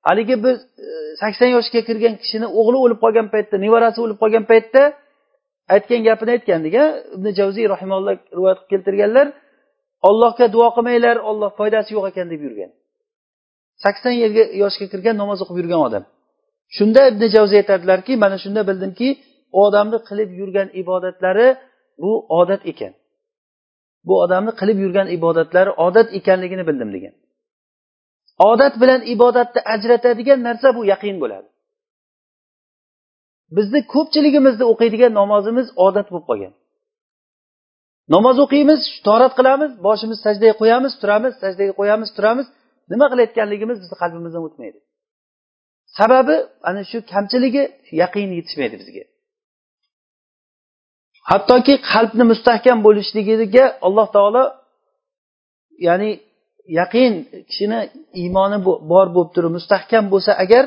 [0.08, 0.88] haligi biz e,
[1.22, 4.82] sakson yoshga kirgan kishini o'g'li o'lib qolgan paytda nevarasi o'lib qolgan paytda
[5.76, 9.28] aytgan gapini aytgandik a ibn javziy rahimalloh rivoyat qilib keltirganlar
[10.10, 12.72] ollohga duo qilmanglar olloh foydasi yo'q ekan deb yurgan.
[13.84, 16.04] Sakson yilga yoshga kirgan namoz o'qib yurgan odam.
[16.78, 19.08] Shunda ibn javziy aytadilarki mana shunda bildimki
[19.56, 21.48] u odamni qilib yurgan ibodatlari
[22.04, 22.94] bu odat ekan.
[24.08, 27.14] Bu odamni qilib yurgan ibodatlari odat ekanligini bildim degan.
[28.52, 31.48] Odat bilan ibodatni ajratadigan narsa bu yaqin bo'ladi.
[33.58, 36.54] Bizni ko'pchiligimizni o'qiydigan namozimiz odat bo'lib qolgan.
[38.16, 42.48] Namoz o'qiymiz torat qilamiz boshimiz sajdaga qo'yamiz turamiz sajdaga qo'yamiz turamiz.
[42.92, 44.80] Nima qilayotganligimiz bizni qalbimizdan o'tmaydi.
[45.98, 46.36] Sababi
[46.70, 47.64] ana shu kamchiligi
[48.02, 49.04] yaqin yetishmaydi bizga.
[51.30, 54.44] Hattoki qalbni mustahkam bo'lishligiga alloh taolo
[55.88, 56.10] ya'ni
[56.80, 57.14] yaqin
[57.50, 57.80] kishini
[58.22, 58.58] iymoni
[58.92, 60.64] bor bo'lib turib mustahkam bo'lsa agar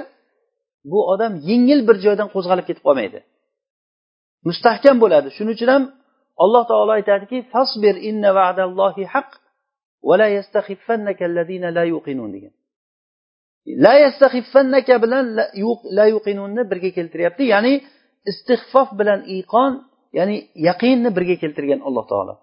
[0.90, 3.18] bu odam yengil bir joydan qo'zg'alib ketib qolmaydi.
[4.48, 5.28] Mustahkam bo'ladi.
[5.36, 5.84] Shuning uchun ham
[6.44, 9.30] alloh taolo aytadiki fasbir inna va'dallohi haq
[10.08, 12.52] va la yastaxiffannaka allazina la yuqinun degan.
[13.84, 15.24] La yastaxiffannaka bilan
[15.98, 17.42] la yuqinunni birga keltiryapti.
[17.54, 17.74] Ya'ni
[18.30, 19.72] istig'fof bilan iqon
[20.18, 20.36] ya'ni
[20.68, 22.34] yaqinni birga keltirgan alloh taolo.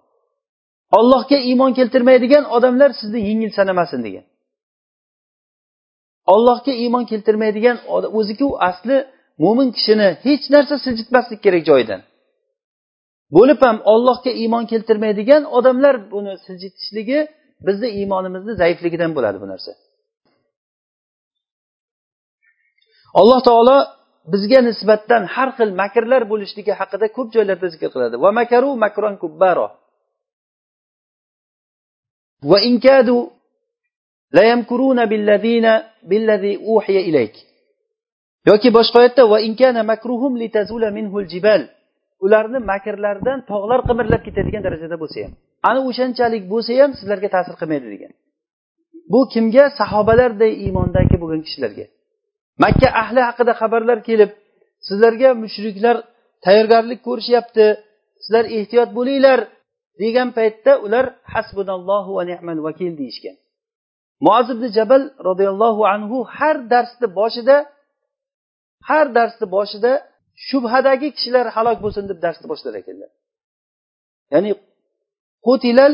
[0.97, 4.25] Ollohga iymon keltirmaydigan odamlar sizni yengil sanamasin degan.
[6.33, 7.77] Ollohga iymon keltirmaydigan
[8.19, 8.97] o'ziku asli
[9.43, 12.01] mo'min kishini hech narsa siljitmaslik kerak joyidan.
[13.35, 17.19] Bo'lib ham ollohga iymon keltirmaydigan odamlar buni siljitishligi
[17.67, 19.71] bizni iymonimizni zaifligidan bo'ladi bu narsa.
[23.19, 23.77] Alloh taolo
[24.31, 28.15] bizga nisbatan har xil makrlar bo'lishligi haqida ko'p joylarda zikr qiladi.
[28.23, 29.67] Va makaru makron kubbaro.
[32.49, 33.17] Va inkadu
[34.37, 35.73] layamkuruna billadina
[36.11, 37.35] billazi uhiya ilayk.
[38.49, 41.61] Yoki boshqa oyatda va inkana makruhum litazula minhul jibal.
[42.25, 45.31] Ularni makrlaridan tog'lar qimirlab ketadigan darajada bo'lsa ham.
[45.69, 48.11] Ana o'shanchalik bo'lsa ham sizlarga ta'sir qilmaydi degan.
[49.11, 49.63] Bu kimga?
[49.79, 51.85] Sahobalarday iymondagi bo'lgan kishilarga.
[52.63, 54.31] Makka ahli haqida xabarlar kelib
[54.87, 55.97] sizlarga mushriklar
[56.45, 57.65] tayyorgarlik ko'rishyapti
[58.23, 59.39] sizlar ehtiyot bo'linglar
[60.01, 63.35] degan paytda ular hasbunallohu va ni'mal vakil deyishgan.
[64.25, 67.55] Muaz ibn jabal roziyallohu anhu har darsni boshida
[68.89, 69.91] har darsni boshida
[70.47, 73.09] shubhadagi kishilar halok bo'lsin deb darsni boshlar ekanlar.
[74.33, 74.51] Ya'ni
[75.47, 75.93] qutilal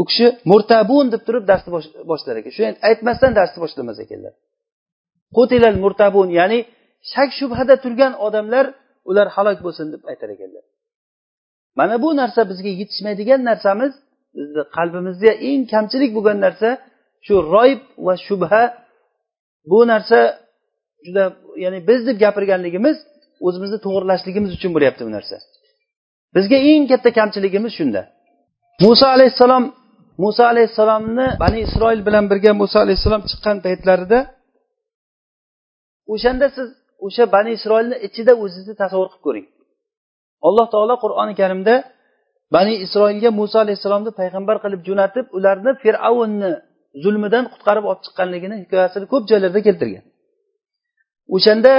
[0.00, 1.70] u kishi murtabun deb turib darsni
[2.10, 2.52] boshlar ekan.
[2.56, 4.34] Shu aytmasdan darsni boshlamas ekanlar.
[5.36, 6.58] Qutilal murtabun ya'ni
[7.12, 8.66] shak shubhada turgan odamlar
[9.10, 10.64] ular halok bo'lsin deb aytar ekanlar.
[11.78, 13.92] Mana bu narsa bizga yetishmaydigan narsamiz
[14.36, 16.68] bizni qalbimizda eng kamchilik bo'lgan narsa
[17.26, 18.62] shu royib va shubha.
[19.70, 20.18] Bu narsa
[21.06, 21.24] juda
[21.64, 22.96] ya'ni biz deb gapirganligimiz
[23.46, 25.36] o'zimizni to'g'irlashligimiz uchun bo'lyapti bu narsa.
[26.36, 28.02] Bizga eng katta kamchiligimiz shunda.
[28.84, 29.64] Muso alayhissalom
[30.24, 34.18] muso alayhissalomni bani isroil bilan birga muso alayhissalom chiqqan paytlarida
[36.12, 36.68] o'shanda siz
[37.06, 39.46] o'sha bani isroilni ichida o'zingizni tasavvur qilib ko'ring.
[40.48, 41.74] Alloh taolo qur'oni karimda
[42.56, 46.50] bani isroilga muso alayhissalomni payg'ambar qilib jo'natib ularni fir'avnni
[47.02, 50.04] zulmidan qutqarib olib chiqqanligini hikoyasini ko'p joylarda keltirgan.
[51.36, 51.72] O'shanda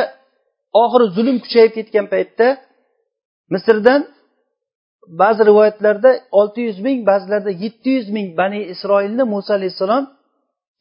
[0.83, 2.47] oxiri zulm kuchayib ketgan paytda
[3.53, 4.01] misrdan
[5.21, 10.03] ba'zi rivoyatlarda olti yuz ming ba'zilarda yetti yuz ming bani isroilni muso alayhissalom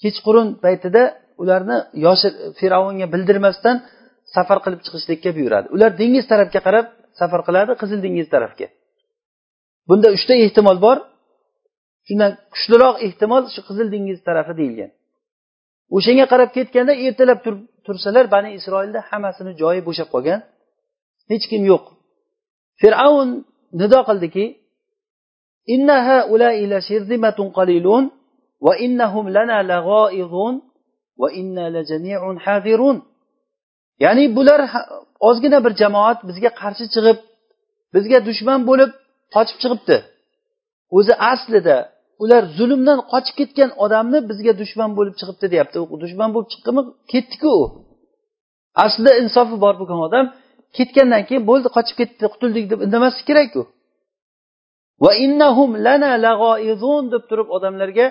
[0.02, 1.02] kechqurun paytida
[1.42, 3.76] ularni yoshi fir'avnga bildirmasdan
[4.34, 5.66] safar qilib chiqishlikka buyuradi.
[5.76, 6.86] Ular dengiz tarafga qarab
[7.20, 8.66] safar qiladi qizil dengiz tarafga.
[9.88, 10.98] Bunda uchta ehtimol bor.
[12.06, 14.90] Shundan kuchliroq ehtimol shu qizil dengiz tarafi deyilgan.
[15.96, 17.38] O'shanga qarab ketganda ertalab
[17.86, 20.40] tursalar bani isroilda hammasini joyi bo'shab qolgan.
[21.30, 21.84] Hech kim yo'q.
[22.80, 23.28] Fir'avn
[23.80, 24.44] nido qildiki
[28.86, 30.54] innahum lana lag'oizun
[34.04, 34.60] ya'ni bular
[35.28, 37.18] ozgina bir jamoat bizga qarshi chiqib
[37.94, 38.90] bizga dushman bo'lib
[39.34, 39.96] qochib chiqibdi.
[40.96, 41.76] O'zi aslida
[42.22, 45.76] ular zulmdan qochib ketgan odamni bizga dushman bo'lib chiqibdi deyapti.
[46.04, 47.64] Dushman bo'lib chiqqanmi ketdiku u.
[48.84, 50.26] Aslida insofi bor bo'lgan odam.
[50.76, 53.62] Ketgandan keyin bo'ldi qochib ketdi qutuldik deb indamaslik kerakku.
[55.02, 58.06] Va innahum lana lag'oizun deb turib odamlarga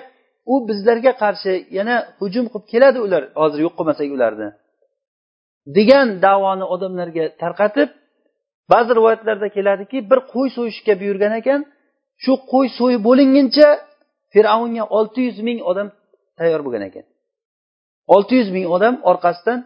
[0.52, 3.22] u bizlarga qarshi yana hujum qilib keladi ular.
[3.40, 4.48] Hozir yo'q qilmasak ularni.
[5.76, 7.88] Degan davoni odamlarga tarqatib
[8.72, 11.60] ba'zi rivoyatlarda keladiki bir qo'y so'yishga buyurgan ekan
[12.24, 13.68] shu qo'y so'yib bo'linguncha
[14.32, 15.88] fir'avnga olti yuz ming odam
[16.38, 17.04] tayyor bo'lgan ekan.
[18.14, 19.58] Olti yuz ming odam orqasidan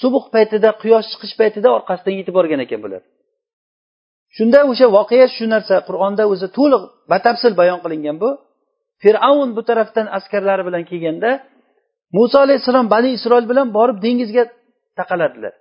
[0.00, 3.02] subuh paytida quyosh chiqish paytida orqasidan yetib borgan ekan bular.
[4.36, 8.30] Shunda o'sha voqea shu narsa qur'onda o'zi to'liq batafsil bayon qilingan bu.
[9.02, 11.30] Fir'avn bu tarafdan askarlari bilan kelganda
[12.16, 14.44] muso alayhissalom bani isroil bilan borib dengizga
[14.98, 15.54] taqaladilar.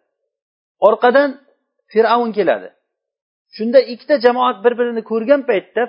[0.87, 1.29] Orqadan
[1.93, 2.69] fir'avn keladi.
[3.55, 5.81] Shunda ikkita jamoat bir birini ko'rgan paytda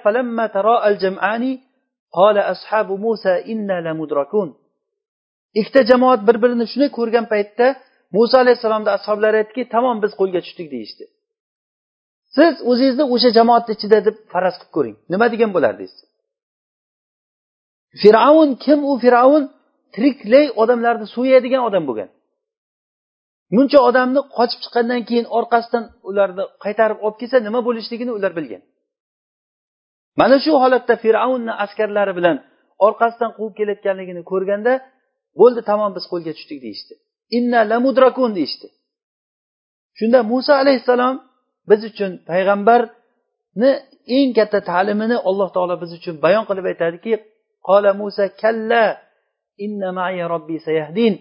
[5.61, 7.67] ikkita jamoat bir birini shunday ko'rgan paytda
[8.17, 11.05] muso alayhissalomni ashoblari aytdiki tamom biz qo'lga tushdik deyishdi.
[12.37, 14.97] Siz o'zingizni o'sha jamoatni ichida deb faraz qilib ko'ring.
[15.13, 15.95] Nima degan bo'lardingiz?
[18.03, 19.45] Fir'avn kim u fir'avn
[19.95, 22.11] tiriklay odamlarni so'yadigan odam bo'lgan.
[23.57, 28.63] Muncha odamni qochib chiqqandan keyin orqasidan ularni qaytarib olib kelsa nima bo'lishligini ular bilgan.
[30.21, 32.37] Mana shu holatda fir'avnni askarlari bilan
[32.87, 34.73] orqasidan quvib kelayotganligini ko'rganda
[35.41, 36.93] bo'ldi tamom biz qo'lga tushdik deyishdi.
[37.39, 38.67] Inna lamudrakun deyishdi.
[39.99, 41.15] Shunda muso alayhissalom
[41.71, 43.71] biz uchun payg'ambarni
[44.19, 47.13] eng katta ta'limini alloh taolo biz uchun bayon qilib aytadiki
[47.69, 48.85] قال موسى كلا
[49.65, 51.15] إن معي ربي سيهدين.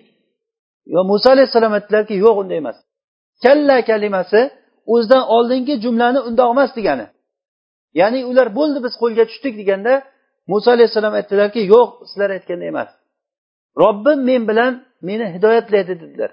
[0.94, 2.78] yo muso alayhissalom aytdilarki yo'q unday emas.
[3.44, 4.42] Kalla kalimasi
[4.94, 7.06] o'zidan oldingi jumlani undoq emas degani.
[8.00, 9.94] Ya'ni ular bo'ldi biz qo'lga tushdik deganda
[10.52, 12.90] muso alayhissalom aytdilarki yo'q sizlar aytganday emas.
[13.84, 14.72] Robbim men bilan
[15.08, 16.32] meni hidoyatlaydi dedilar.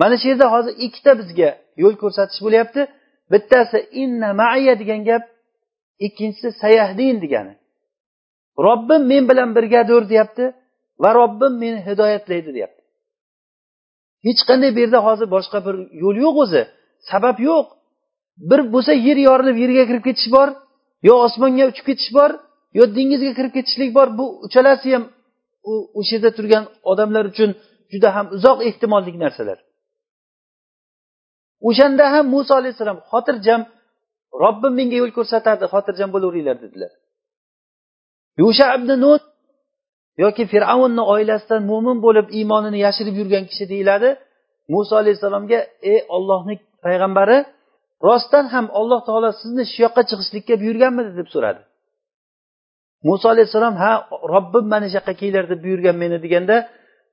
[0.00, 1.50] Mana shu yerda hozir ikkita bizga
[1.82, 2.82] yo'l ko'rsatish bo'lyapti.
[3.32, 5.22] Bittasi inna maya degan gap
[6.06, 7.54] ikkinchisi sayahdin degani.
[8.58, 10.44] Robbim men bilan birgadir deyapti
[11.02, 12.82] va robbim meni hidoyatlaydi deyapti.
[14.26, 16.62] Hech qanday bu yerda hozir boshqa bir yo'l yo'q o'zi.
[17.10, 17.66] Sabab yo'q.
[18.50, 20.48] Bir bo'lsa yer yorilib yerga kirib ketish bor
[21.08, 22.30] yo osmonga uchib ketish bor
[22.78, 24.08] yo dengizga kirib ketishlik bor.
[24.18, 25.04] Bu uchalasi ham
[25.98, 27.50] o'sha yerda turgan odamlar uchun
[27.92, 29.58] juda ham uzoq ehtimollik narsalar.
[31.68, 33.60] O'shanda ham muso alayhissalom xotirjam
[34.42, 36.92] robbim menga yo'l ko'rsatadi xotirjam bo'laveringlar dedilar.
[38.42, 39.22] Yusha ibn nut
[40.22, 44.08] yoki fir'avnni oilasidan mo'min bo'lib iymonini yashirib yurgan kishi deyiladi.
[44.72, 45.60] Muso alayhissalomga
[45.92, 47.38] ey ollohni payg'ambari
[48.08, 51.10] rostdan ham alloh taolo sizni shu yoqqa chiqishlikka buyurganmidi?
[51.20, 51.60] deb so'radi.
[53.08, 53.92] Muso alayhissalom ha
[54.34, 56.56] robbim mana shu yoqqa kelinglar deb buyurgan meni deganda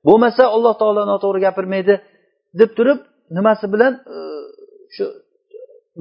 [0.06, 1.94] bo'lmasa alloh taolo noto'g'ri gapirmaydi
[2.60, 2.98] deb turib
[3.36, 4.16] nimasi bilan e,
[4.94, 5.04] shu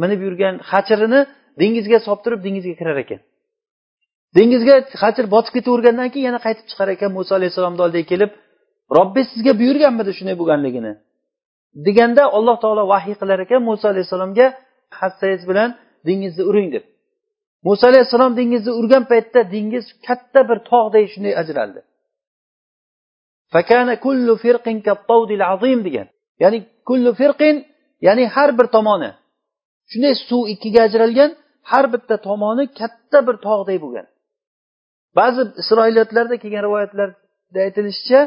[0.01, 1.19] minib yurgan hachirini
[1.61, 3.21] dengizga solib turib dengizga kirar ekan.
[4.37, 8.31] Dengizga hachir botib ketavergandan keyin yana qaytib chiqar ekan muso alayhissalomni oldiga kelib
[8.97, 10.93] robbi sizga buyurganmidi shunday bo'lganligini?
[11.85, 14.47] deganda alloh taolo vahiy qilar ekan muso alayhissalomga
[14.99, 15.69] hassangiz bilan
[16.07, 16.83] dengizni uring deb.
[17.67, 21.79] Muso alayhissalom dengizni urgan paytda dengiz katta bir tog'day shunday ajraldi.
[25.87, 26.07] Degan.
[26.43, 27.55] Ya'ni kullu firqin
[28.07, 29.11] ya'ni har bir tomoni.
[29.91, 31.31] Shunday suv ikkiga ajralgan
[31.71, 34.05] har bitta tomoni katta bir tog'day bo'lgan.
[35.19, 38.19] Ba'zi isroiliyatlarda kelgan rivoyatlarda aytilishicha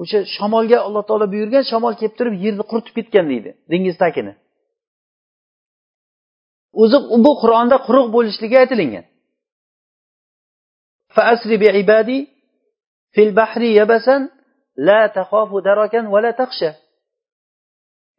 [0.00, 4.32] o'sha shamolga alloh taolo buyurgan shamol kelib turib yerni quritib ketgan deydi dengiz tagini
[6.82, 9.04] o'zi bu qur'onda quruq bo'lishligi aytilingan.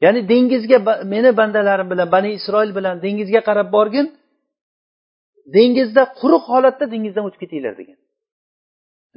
[0.03, 0.77] Ya'ni dengizga
[1.13, 4.07] meni bandalarim bilan bani isroil bilan dengizga qarab borgin
[5.55, 7.97] dengizda quruq holatda dengizdan o'tib ketinglar degan.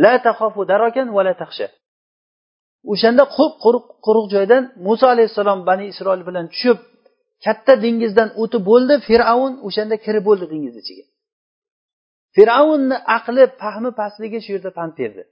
[0.04, 1.68] La tahofu darokan va la taxsha
[2.92, 6.78] o'shanda quruq quruq quruq joydan muso alayhissalom bani isroil bilan tushib
[7.44, 11.04] katta dengizdan o'tib bo'ldi fir'avn o'shanda kirib bo'ldi dengiz ichiga.
[12.36, 15.22] Fir'avnni aqli fahmi pastligi shu yerda pand berdi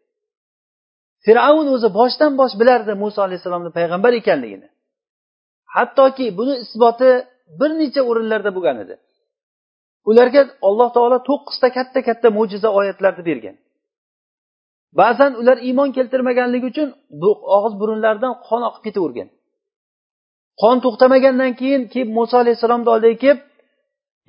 [1.24, 4.68] fir'avn o'zi boshdan bosh bilardi muso alayhissalomni payg'ambar ekanligini.
[5.74, 7.10] Hattoki buni isboti
[7.60, 8.94] bir necha o'rinlarda bo'lgan edi.
[10.10, 13.56] Ularga alloh taolo to'qqizta katta katta mo'jiza oyatlarni bergan.
[15.00, 16.88] Ba'zan ular iymon keltirmaganligi uchun
[17.20, 19.28] bu og'iz burunlaridan qon oqib ketavergan.
[20.60, 23.40] Qon to'xtamagandan keyin kelib muso alayhissalomni oldiga kelib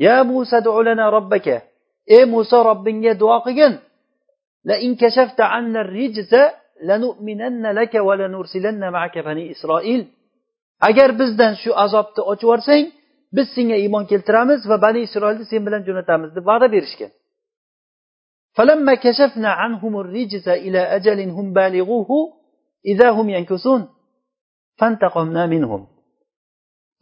[0.05, 0.57] ya musa
[1.15, 1.57] robbaka.
[2.15, 3.73] Ey muso robbingga duo qilgin.
[4.67, 6.43] La in kashafta anna rijza
[6.89, 10.01] lanu'minanna laka va lanursilanna ma'aka bani isroil
[10.89, 12.85] agar bizdan shu azobni ochib yuborsang
[13.36, 17.12] biz senga iymon keltiramiz va bani isroilni sen bilan jo'natamiz deb va'da berishgan
[18.56, 22.10] فلما كشفنا عنهم الرجز إلى أجل هم بالغوه
[22.86, 23.82] إذا هم ينكثون
[24.78, 25.82] فانتقمنا منهم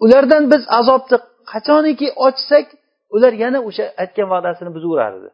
[0.04, 1.18] ulardan biz azobni
[1.52, 2.66] qachoniki ochsak
[3.14, 5.30] ular yana o'sha aytgan va'dasini buzaverar edi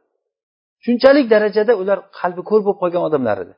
[0.85, 3.55] shunchalik darajada ular qalbi ko'r bo'lib qolgan odamlar edi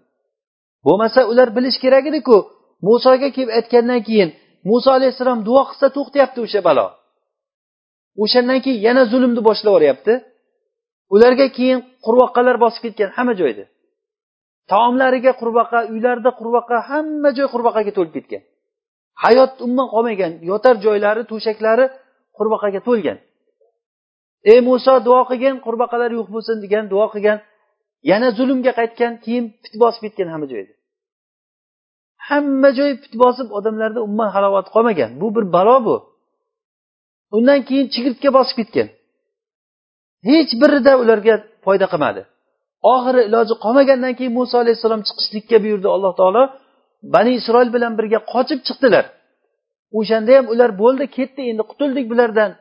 [0.87, 2.37] bo'lmasa ular bilish kerak ediku
[2.88, 4.31] musoga kelib aytgandan keyin
[4.71, 6.87] muso alayhissalom duo qilsa to'xtayapti o'sha balo
[8.21, 10.13] O'shandan keyin yana zulmni boshlab yuboryapti
[11.15, 13.63] ularga keyin qurbaqqalar bosib ketgan hamma joyda.
[14.71, 18.41] Taomlariga qurbaqa uylarida qurbaqa hamma joy qurbaqaga to'lib ketgan.
[19.23, 21.86] Hayot umuman qolmagan yotar joylari to'shaklari
[22.38, 23.17] qurbaqaga to'lgan.
[24.52, 27.38] Ey muso duo qilgin qurbaqalar yo'q bo'lsin degan duo qilgan
[28.12, 30.73] yana zulmga qaytgan keyin pit bosib ketgan hamma joyda.
[32.30, 35.12] Hamma joy pit bosib odamlarda umuman halovat qolmagan.
[35.21, 35.95] Bu bir balo bu.
[37.36, 38.88] Undan keyin chigirtka bosib ketgan.
[40.30, 42.22] Hech birida ularga foyda qilmadi.
[42.93, 46.43] Oxiri iloji qolmagandan keyin muso alayhissalom chiqishlikka buyurdi alloh taolo.
[47.13, 49.06] Bani isroil bilan birga qochib chiqdilar.
[50.00, 52.52] O'shanda ham ular bo'ldi ketdi endi qutuldik bulardan.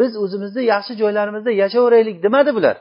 [0.00, 2.76] Biz o'zimizni yaxshi joylarimizda yashayveraylik demadi bular.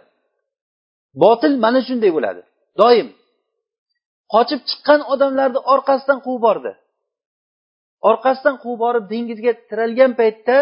[1.24, 2.42] Botil mana shunday bo'ladi.
[2.82, 3.08] Doim
[4.34, 6.72] qochib chiqqan odamlarni orqasidan quvib bordi.
[8.10, 10.58] Orqasidan quvib borib dengizga tiralgan paytda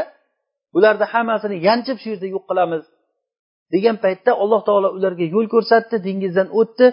[0.77, 2.83] ularni hammasini yanchib shu yerda yo'q qilamiz.
[3.73, 6.85] Degan paytda alloh taolo ularga yo'l ko'rsatdi dengizdan o'tdi.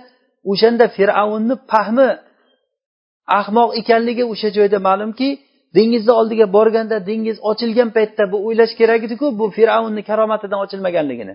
[0.50, 2.08] O'shanda fir'avnni fahmi
[3.40, 5.28] ahmoq ekanligi o'sha joyda ma'lumki
[5.76, 11.34] dengizni oldiga borganda dengiz ochilgan paytda bu o'ylash kerak ediku bu fir'avnni karomatidan ochilmaganligini.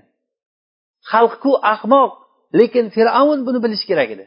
[1.12, 2.12] Xalqku ahmoq
[2.60, 4.26] lekin fir'avn buni bilishi kerak edi.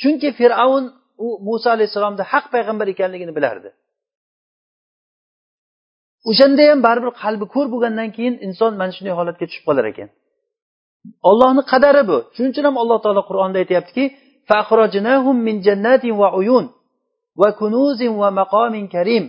[0.00, 0.84] Chunki fir'avn
[1.24, 3.70] u muso alayhissalomni haq payg'ambar ekanligini bilardi.
[6.28, 10.08] O'shanda ham baribir qalbi ko'r bo'lgandan keyin inson mana shunday holatga tushib qolar ekan.
[11.30, 12.16] Ollohni qadari bu.
[12.34, 14.04] Shuning uchun ham alloh taolo qur'onda aytyaptiki
[15.46, 16.64] min jannatin va uyun
[17.40, 19.24] va kunuzin va maqomin karim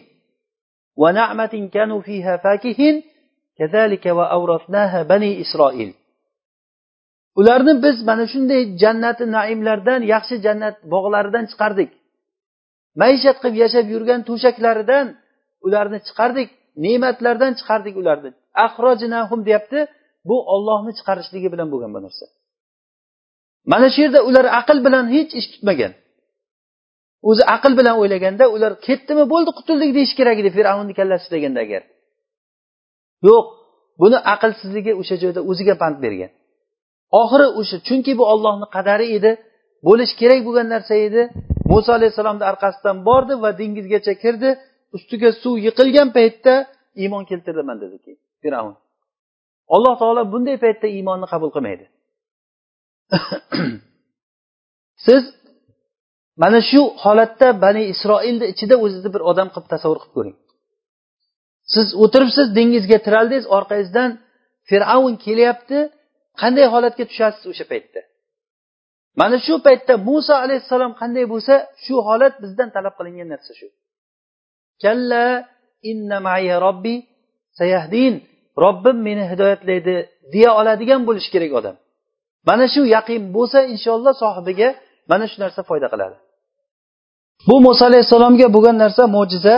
[1.01, 2.95] va na'matin kanu fiha fakihin
[3.60, 5.91] kazalika va awrasnaha bani isroil
[7.39, 11.89] ularni biz mana shunday jannati naimlardan yaxshi jannat bog'laridan chiqardik.
[13.01, 15.06] Maishat qilib yashab yurgan to'shaklaridan
[15.65, 16.50] ularni chiqardik.
[16.86, 18.30] Ne'matlardan chiqardik ularni.
[18.65, 19.80] Ahrojinahum deyapti
[20.30, 22.26] bu ollohni chiqarishligi bilan bo'lgan bu narsa.
[23.72, 25.94] Mana shu yerda ular aql bilan hech ish tutmagan.
[27.30, 31.82] O'zi aql bilan o'ylaganda ular ketdimi bo'ldi qutuldik deyish kerak edi fir'avnni kallasi ishlaganda agar.
[33.28, 33.46] Yo'q
[34.02, 36.32] buni aqlsizligi o'sha joyda o'ziga pand bergan.
[37.22, 39.32] Oxiri o'sha chunki bu ollohni qadari edi
[39.88, 41.22] bo'lishi kerak bo'lgan narsa edi.
[41.72, 44.50] Muso alayhissalomni orqasidan bordi va dengizgacha kirdi.
[44.96, 46.54] Ustiga suv yiqilgan paytda
[47.04, 48.19] iymon keltiraman dedi keyin.
[48.42, 48.75] Fir'avn.
[49.75, 51.85] Alloh taolo bunday paytda iymonni qabul qilmaydi.
[55.06, 55.23] Siz
[56.42, 60.37] mana shu holatda bani isroilni ichida o'zizni bir odam qilib tasavvur qilib ko'ring.
[61.73, 64.10] Siz o'tiribsiz dengizga tiraldingiz orqangizdan
[64.69, 65.79] fir'avn kelyapti.
[66.42, 68.02] Qanday holatga tushasiz o'sha paytda?
[69.19, 73.67] Mana shu paytda muso alayhissalom qanday bo'lsa shu holat bizdan talab qilingan narsa shu.
[74.84, 75.25] Kalla
[75.92, 76.96] inna maya robbi
[77.60, 78.13] sayahdin.
[78.63, 79.96] Robbim meni hidoyatlaydi
[80.34, 81.75] deya oladigan bo'lishi kerak odam.
[82.48, 84.69] Mana shu yaqin bo'lsa inshaalloh sohibiga
[85.12, 86.17] mana shu narsa foyda qiladi.
[87.48, 89.56] Bu muso alayhissalomga bo'lgan narsa mo'jiza.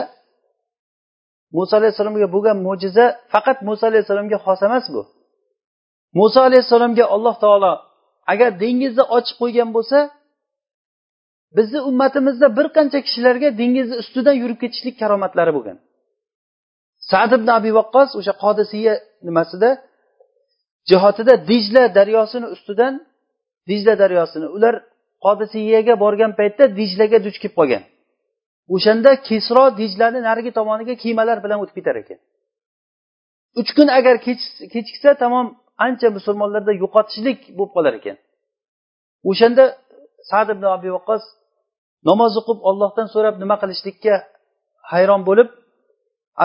[1.58, 5.02] Muso alayhissalomga bo'lgan mo'jiza faqat muso alayhissalomga xos emas bu.
[6.20, 7.74] Muso alayhissalomga alloh taolo
[8.32, 9.98] agar dengizni ochib qo'ygan bo'lsa
[11.58, 15.78] bizni ummatimizda bir qancha kishilarga dengizni ustidan yurib ketishlik karomatlari bo'lgan.
[17.10, 18.94] Sad ibn abi vaqqos o'sha qodisiya
[19.28, 19.70] nimasida
[20.90, 22.94] jihatida dijla daryosini ustidan
[23.70, 24.76] dijla daryosini ular
[25.26, 27.84] qodisiyaga borgan paytda dijlaga duch kelib qolgan.
[28.76, 32.20] O'shanda kesro dijlani narigi tomoniga kemalar bilan o'tib ketar ekan.
[33.62, 34.16] Uch kun agar
[34.74, 35.48] kechiksa tamom
[35.86, 38.18] ancha musulmonlarda yo'qotishlik bo'lib qolar ekan.
[39.30, 39.64] O'shanda
[40.30, 41.24] sad ibn abi vaqqos
[42.10, 44.16] namoz o'qib ollohdan so'rab nima qilishlikka
[44.92, 45.50] hayron bo'lib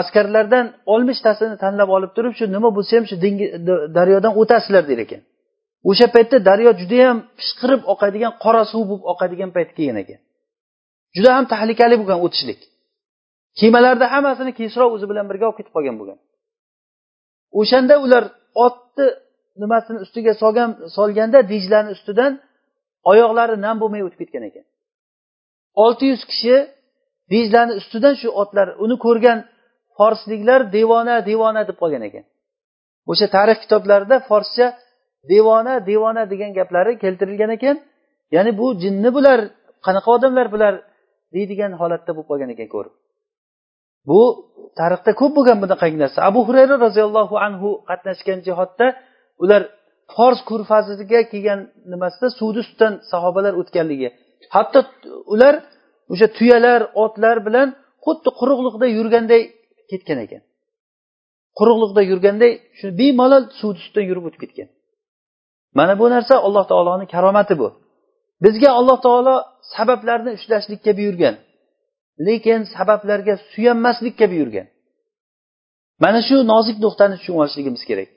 [0.01, 3.17] askarlardan oltmishtasini tanlab olib turib shu nima bo'lsa ham shu
[3.99, 5.23] daryodan o'tasizlar der ekan.
[5.91, 10.21] O'sha paytda daryo judayam pishqirib oqadigan qora suv bo'lib oqadigan payt kelgan ekan.
[11.17, 12.61] Juda ham tahlikali bo'lgan o'tishlik.
[13.61, 16.19] Kemalarni hammasini kesro o'zi bilan birga olib ketib qolgan bo'lgan.
[17.61, 18.25] O'shanda ular
[18.67, 19.07] otni
[19.63, 22.33] nimasini ustiga solgan solganda dijlarni ustidan
[23.11, 24.65] oyoqlari nam bo'lmay o'tib ketgan ekan.
[25.85, 26.55] Olti yuz kishi
[27.33, 29.39] dijlani ustidan shu otlar uni ko'rgan
[29.99, 32.25] forsliklar devona devona deb qolgan ekan.
[33.11, 34.67] O'sha tarix kitoblarida forscha
[35.33, 37.77] devona devona degan gaplari keltirilgan ekan.
[38.35, 39.39] Ya'ni bu jinni bular
[39.87, 40.75] qanaqa odamlar bular
[41.35, 42.95] deydigan holatda bo'lib qolgan ekan ko'rib.
[44.09, 44.21] Bu
[44.81, 46.19] tarixda ko'p bo'lgan bunaqangi narsa.
[46.31, 48.87] Abu hurayra roziyallohu anhu qatnashgan jihodda
[49.45, 49.63] ular
[50.15, 51.61] fors ko'rfaziga kelgan
[51.93, 54.09] nimasida suvni ustidan sahobalar o'tganligi
[54.55, 54.81] hatto
[55.35, 55.55] ular
[56.13, 57.69] o'sha tuyalar otlar bilan
[58.05, 59.43] xuddi quruqliqda yurganday
[59.91, 60.43] ketgan ekan.
[61.59, 64.69] Quruqliqda yurganday shu bemalol suvni ustidan yurib o'tib ketgan.
[65.79, 67.69] Mana bu narsa alloh taoloni karomati bu.
[68.45, 69.35] Bizga alloh taolo
[69.75, 71.35] sabablarni ushlashlikka buyurgan
[72.27, 74.67] lekin sabablarga suyanmaslikka buyurgan.
[76.05, 78.09] Mana shu nozik nuqtani tushunib olishligimiz kerak.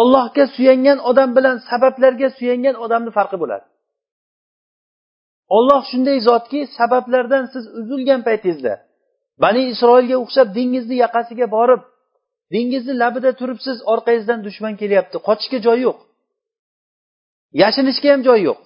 [0.00, 3.64] Ollohga suyangan odam bilan sabablarga suyangan odamni farqi bo'ladi.
[5.57, 8.73] olloh shunday zotki sabablardan siz uzilgan paytingizda
[9.43, 11.81] bani isroilga o'xshab dengizni yoqasiga borib
[12.53, 15.97] dengizni labida turibsiz orqangizdan dushman kelyapti qochishga joy yo'q
[17.61, 18.59] yashinishga ham joy yo'q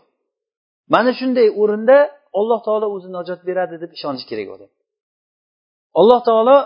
[0.94, 1.98] mana shunday o'rinda
[2.40, 4.70] alloh taolo o'zi najot beradi deb ishonish kerak odam
[6.00, 6.58] alloh taolo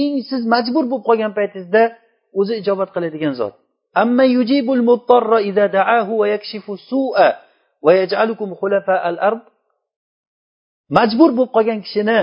[0.00, 1.82] eng siz majbur bo'lib qolgan paytingizda
[2.40, 3.54] o'zi ijobat qiladigan zot
[4.02, 7.16] أما يجيب المضطر إذا دعاه ويكشف السوء
[7.82, 9.40] ويجعلكم خلفاء الأرض
[10.97, 12.19] majbur bo'lib qolgan kishini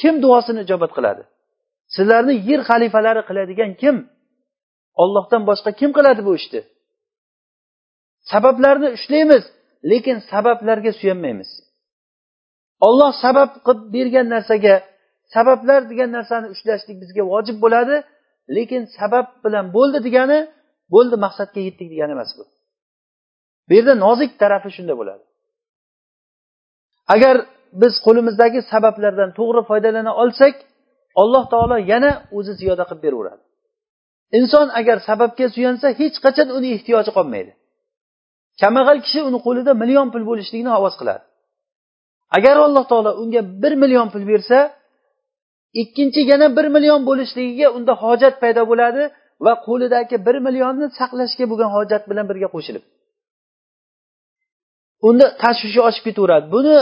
[0.00, 1.22] kim duosini ijobat qiladi?
[1.94, 3.96] Sizlarni yer xalifalari qiladigan kim?
[5.02, 6.60] Ollohdan boshqa kim qiladi bu ishni?
[8.32, 9.44] Sabablarni ushlaymiz
[9.90, 11.50] lekin sabablarga suyanmaymiz.
[12.86, 14.74] Olloh sabab qilib bergan narsaga
[15.34, 17.96] sabablar degan narsani ushlashlik bizga vojib bo'ladi
[18.56, 20.38] lekin sabab bilan bo'ldi degani
[20.94, 22.44] bo'ldi maqsadga yetdik degani emas bu.
[23.68, 25.24] Bu yerda nozik tarafi shunda bo'ladi.
[27.14, 27.36] Agar
[27.82, 30.54] biz qo'limizdagi sabablardan to'g'ri foydalana olsak
[31.22, 33.42] alloh taolo yana o'zi ziyoda qilib beraveradi.
[34.38, 37.52] Inson agar sababga suyansa hech qachon uni ehtiyoji qolmaydi.
[38.60, 41.24] Kambag'al kishi uni qo'lida million pul bo'lishligini ovoz qiladi.
[42.36, 44.58] Agar alloh taolo unga bir million pul bersa
[45.82, 49.02] ikkinchi yana bir million bo'lishligiga unda hojat paydo bo'ladi
[49.44, 52.84] va qo'lidagi bir millionni saqlashga bo'lgan hojat bilan birga qo'shilib.
[55.08, 56.46] Unda tashvishi oshib ketaveradi.
[56.54, 56.76] Buni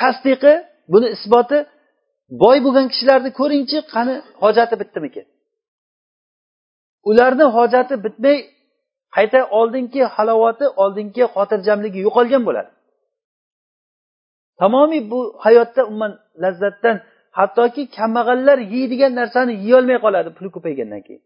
[0.00, 0.52] tasdiqi
[0.92, 1.58] buni isboti
[2.42, 5.26] boy bo'lgan kishilarni ko'ringchi qani hojati bitdimikin
[7.10, 8.36] ularni hojati bitmay
[9.16, 12.70] qayta oldingi halovati oldingi xotirjamligi yo'qolgan bo'ladi.
[14.60, 16.12] Tamomiy bu hayotda umuman
[16.42, 16.96] lazzatdan
[17.38, 21.22] hattoki kambag'allar yeydigan narsani yeyolmay qoladi puli ko'paygandan keyin.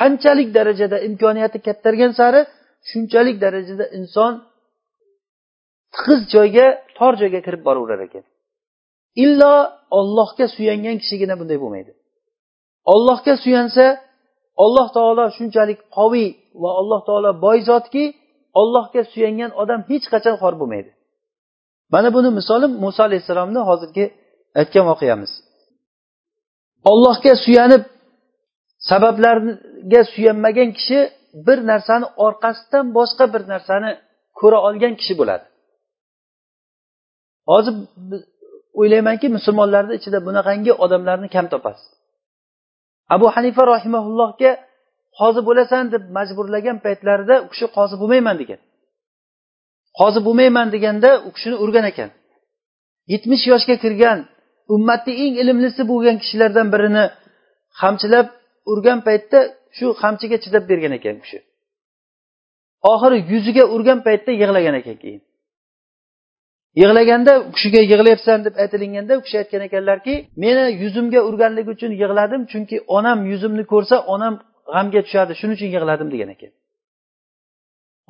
[0.00, 2.40] Qanchalik darajada imkoniyati kattargan sari
[2.90, 4.32] shunchalik darajada inson
[5.94, 6.66] tig'iz joyga
[6.98, 8.24] tor joyga kirib boraverar ekan.
[9.24, 9.54] Illo
[9.98, 11.92] ollohga suyangan kishigina bunday bo'lmaydi.
[12.94, 13.84] Ollohga suyansa
[14.64, 16.28] alloh taolo shunchalik qoviy
[16.62, 18.04] va alloh taolo boy zotki
[18.60, 20.90] ollohga suyangan odam hech qachon xor bo'lmaydi.
[21.94, 24.04] Mana buni misoli muso alayhissalomni hozirgi
[24.60, 25.32] aytgan voqeamiz.
[26.90, 27.82] Ollohga suyanib
[28.90, 30.98] sabablarga suyanmagan kishi
[31.46, 33.90] bir narsani orqasidan boshqa bir narsani
[34.38, 35.44] ko'ra olgan kishi bo'ladi.
[37.50, 37.74] Hozir
[38.80, 41.86] o'ylaymanki musulmonlarni ichida bunaqangi odamlarni kam topasiz.
[43.14, 44.50] Abu hanifa rahimaullohga
[45.18, 48.60] qozi bo'lasan deb majburlagan paytlarida u kishi qozi bo'lmayman degan.
[49.98, 52.10] Qozi bo'lmayman deganda u kishini urgan ekan.
[53.12, 54.18] Yetmish yoshga kirgan
[54.74, 57.04] ummatni eng ilmlisi bo'lgan kishilardan birini
[57.80, 58.26] qamchilab
[58.72, 59.38] urgan paytda
[59.76, 61.38] shu qamchiga chidab bergan ekan u kishi.
[62.92, 65.22] Oxiri yuziga urgan paytda yig'lagan ekan keyin.
[66.80, 70.14] Yig'laganda u kishiga yig'layapsan deb aytilinganda u kishi aytgan ekanlarki
[70.44, 74.34] meni yuzimga urganligi uchun yig'ladim chunki onam yuzimni ko'rsa onam
[74.74, 76.52] g'amga tushadi shuning uchun yig'ladim degan ekan.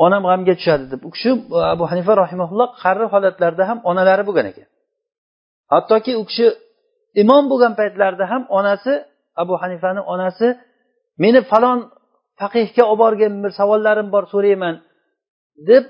[0.05, 1.01] Onam g'amga tushadi deb.
[1.09, 1.31] U kishi
[1.75, 4.67] abu hanifa rahimaulloh qarri holatlarida ham onalari bo'lgan ekan.
[5.73, 6.47] Hattoki u kishi
[7.23, 8.93] imom bo'lgan paytlarida ham onasi
[9.43, 10.47] abu hanifani onasi
[11.23, 11.79] meni falon
[12.41, 14.75] faqihga olib borgin bir savollarim bor so'rayman
[15.71, 15.85] deb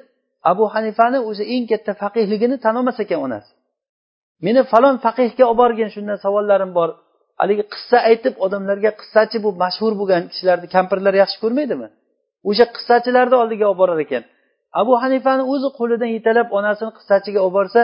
[0.50, 3.50] abu hanifani o'zi eng katta faqihligini tan olmas ekan onasi
[4.44, 6.90] meni falon faqihga olib borgin shundan savollarim bor.
[7.40, 11.88] Haligi qissa aytib odamlarga qissachi bu mashhur bo'lgan kishilarni kampirlar yaxshi ko'rmaydimi?
[12.48, 14.22] O'sha qissachilarni oldiga olib borar ekan.
[14.80, 17.80] Abu hanifani o'zi qo'lidan yetalab onasini qissachiga olib borsa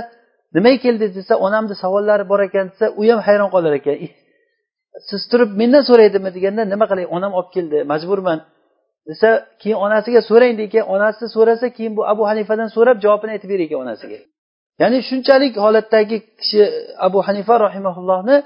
[0.57, 3.97] nimaga keldi desa onamni savollari bor ekan desa u ham hayron qolar ekan.
[5.09, 6.31] Siz turib mendan so'raydimi?
[6.37, 8.39] deganda nima qilay onam olib keldi majburman.
[9.09, 9.29] Desa
[9.61, 13.79] keyin onasiga so'rang ekan onasi so'rasa keyin bu abu hanifadan so'rab javobini aytib berar ekan
[13.85, 14.19] onasiga.
[14.81, 16.61] Ya'ni shunchalik holatdagi kishi
[17.07, 18.37] abu hanifa rahimaullohni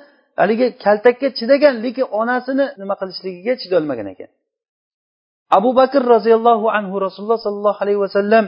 [0.41, 4.31] haligi kaltakka chidagan lekin onasini nima qilishligiga chidolmagan ekan.
[5.59, 8.45] Abu bakr roziyallohu anhu rasululloh sollallohu alayhi vasallam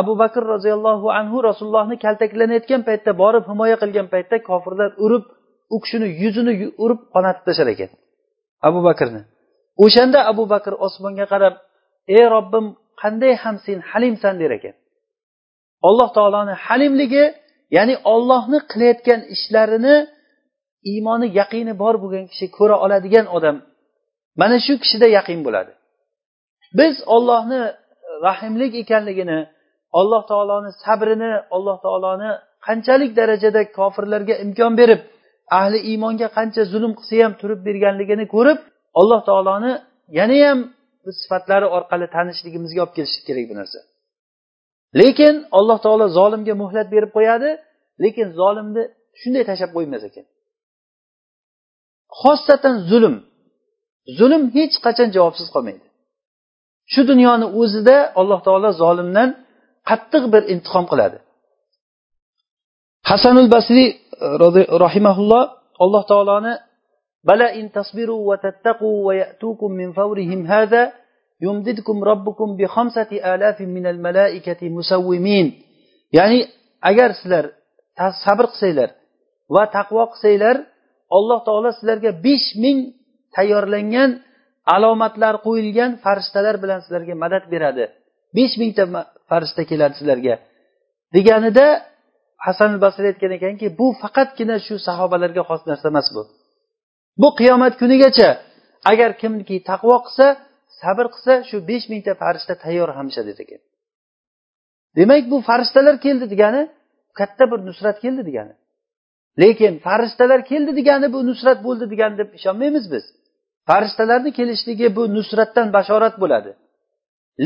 [0.00, 5.24] abu bakr roziyallohu anhu rasulullohni kaltaklanayotgan paytda borib himoya qilgan paytda kofirlar urib
[5.74, 6.52] u kishini yuzini
[6.84, 7.90] urib qonatib tashlar ekan
[8.68, 9.22] abu bakrni.
[9.84, 11.54] O'shanda abu bakr osmonga qarab
[12.16, 12.66] ey robbim
[13.02, 14.34] qanday ham sen halimsan?
[14.42, 14.74] der ekan.
[15.88, 17.24] Alloh taoloni halimligi
[17.76, 19.96] ya'ni ollohni qilayotgan ishlarini
[20.90, 23.56] iymoni yaqini bor bo'lgan kishi ko'ra oladigan odam
[24.40, 25.72] mana shu kishida yaqin bo'ladi.
[26.78, 27.60] Biz ollohni
[28.26, 29.38] rahimlik ekanligini
[30.00, 32.30] alloh taoloni sabrini alloh taoloni
[32.66, 35.00] qanchalik darajada kofirlarga imkon berib
[35.58, 38.58] ahli iymonga qancha zulm qilsa ham turib berganligini ko'rib
[39.00, 39.72] alloh taoloni
[40.18, 40.58] yanayam
[41.20, 43.80] sifatlari orqali tanishligimizga olib kelishi kerak bu narsa.
[45.00, 47.50] Lekin alloh taolo zolimga muhlat berib qo'yadi
[48.04, 48.82] lekin zolimni
[49.20, 50.24] shunday tashlab qo'ymas ekan.
[52.20, 53.14] Xossatan zulm.
[54.18, 55.86] Zulm hech qachon javobsiz qolmaydi.
[56.92, 59.28] Shu dunyoni o'zida alloh taolo zolimdan
[59.88, 61.18] qattiq bir intiqom qiladi.
[63.10, 63.88] Hasanul basriy
[64.24, 64.26] e,
[64.84, 65.44] rahimaulloh
[65.84, 66.52] alloh taoloni
[67.24, 75.62] bala إن تصبروا va ويأتوكم va فورهم min fawrihim ربكم بخمسة robbukum bi الملائكة مسومين.
[76.12, 76.50] يعني ya'ni
[76.82, 77.44] agar sizlar
[78.24, 78.90] sabr qilsanglar
[79.54, 80.56] va taqvo qilsanglar
[81.16, 82.78] alloh taolo sizlarga besh ming
[83.36, 84.10] tayyorlangan
[84.74, 87.84] alomatlar qo'yilgan farishtalar bilan sizlarga madad beradi.
[88.36, 88.84] Besh mingta
[89.30, 90.34] farishta keladi sizlarga.
[91.14, 91.66] Deganida
[92.46, 96.22] hasan basriy aytgan ekanki bu faqatgina shu sahobalarga xos narsa emas bu.
[97.20, 98.28] Bu qiyomat kunigacha
[98.90, 100.26] agar kimki taqvo qilsa
[100.80, 103.60] sabr qilsa shu besh mingta farishta tayyor hamisha dedi ekan.
[104.96, 106.62] Demak bu farishtalar keldi degani
[107.18, 108.54] katta bir nusrat keldi degani.
[109.42, 113.04] Lekin farishtalar keldi degani bu nusrat bo'ldi degani deb ishonmaymiz biz.
[113.68, 116.52] Farishtalarni kelishligi bu nusratdan bashorat bo'ladi.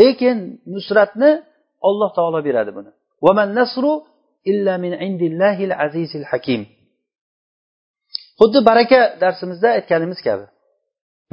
[0.00, 0.38] Lekin
[0.74, 1.30] nusratni
[1.88, 2.90] alloh taolo beradi buni.
[3.58, 3.92] Nasru
[4.50, 6.62] illa min indillahil azizil hakim.
[8.40, 10.44] Xuddi baraka darsimizda aytganimiz kabi.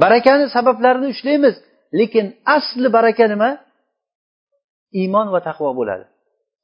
[0.02, 1.54] Barakani sabablarini ushlaymiz
[1.98, 2.26] lekin
[2.56, 3.50] asli baraka nima?
[5.00, 6.04] Iymon va taqvo bo'ladi.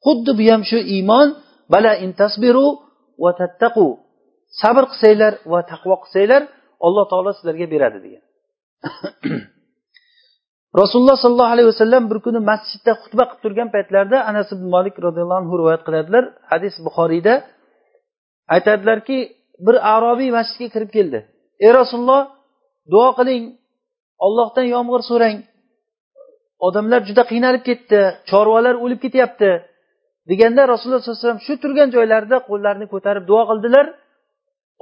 [0.05, 1.27] Xuddi bu ham shu iymon
[1.73, 2.67] bala intasbiru
[3.23, 3.87] va tattaqu
[4.61, 6.41] sabr qilsanglar va taqvo qilsanglar
[6.85, 8.23] alloh taolo sizlarga beradi degan.
[10.81, 15.39] Rasululloh sollallohu alayhi vasallam bir kuni masjidda xutba qilib turgan paytlarida anas ibn molik roziyallohu
[15.43, 16.23] anhu rivoyat qiladilar.
[16.51, 17.33] Hadis buxoriyda.
[18.55, 19.17] Aytadilarki
[19.65, 21.19] bir arobiy masjidga kirib keldi.
[21.65, 22.21] Ey rasululloh
[22.93, 23.43] duo qiling.
[24.25, 25.37] Ollohdan yomg'ir so'rang.
[26.67, 27.99] Odamlar juda qiynalib ketdi
[28.29, 29.49] chorvalar o'lib ketyapti
[30.29, 33.85] deganda rasululloh sollallohu alayhi vasallam shu turgan joylarida qo'llarini ko'tarib duo qildilar.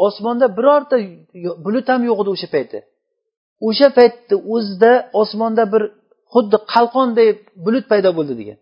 [0.08, 0.96] Osmonda birorta
[1.66, 2.80] bulut ham yo'q edi o'sha payti.
[3.68, 5.84] O'sha paytni o'zida osmonda bir
[6.34, 7.30] xuddi qalqonday
[7.66, 8.58] bulut paydo bo'ldi degan.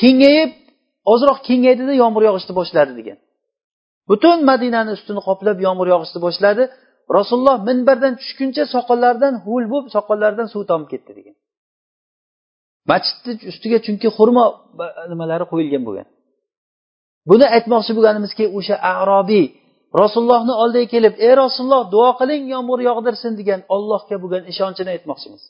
[0.00, 0.50] Kengayib
[1.12, 3.18] ozroq kengaydida yomg'ir yog'ishni boshladi degan.
[4.10, 6.64] Butun madinani ustini qoplab yomg'ir yog'ishni boshladi.
[7.18, 11.36] Rasululloh minbardan tushguncha soqollaridan ho'l bo'lib soqollaridan suv tomib ketdi degan.
[12.90, 14.44] Masjidni ustiga chunki xurmo
[15.12, 16.06] nimalari qo'yilgan bo'lgan.
[17.30, 19.46] Buni aytmoqchi bo'lganimizki o'sha arobiy
[20.02, 25.42] rasulullohni oldiga kelib ey rasululloh duo qiling yomg'ir yog'dirsin degan ollohga bo'lgan ishonchini aytmoqchimiz.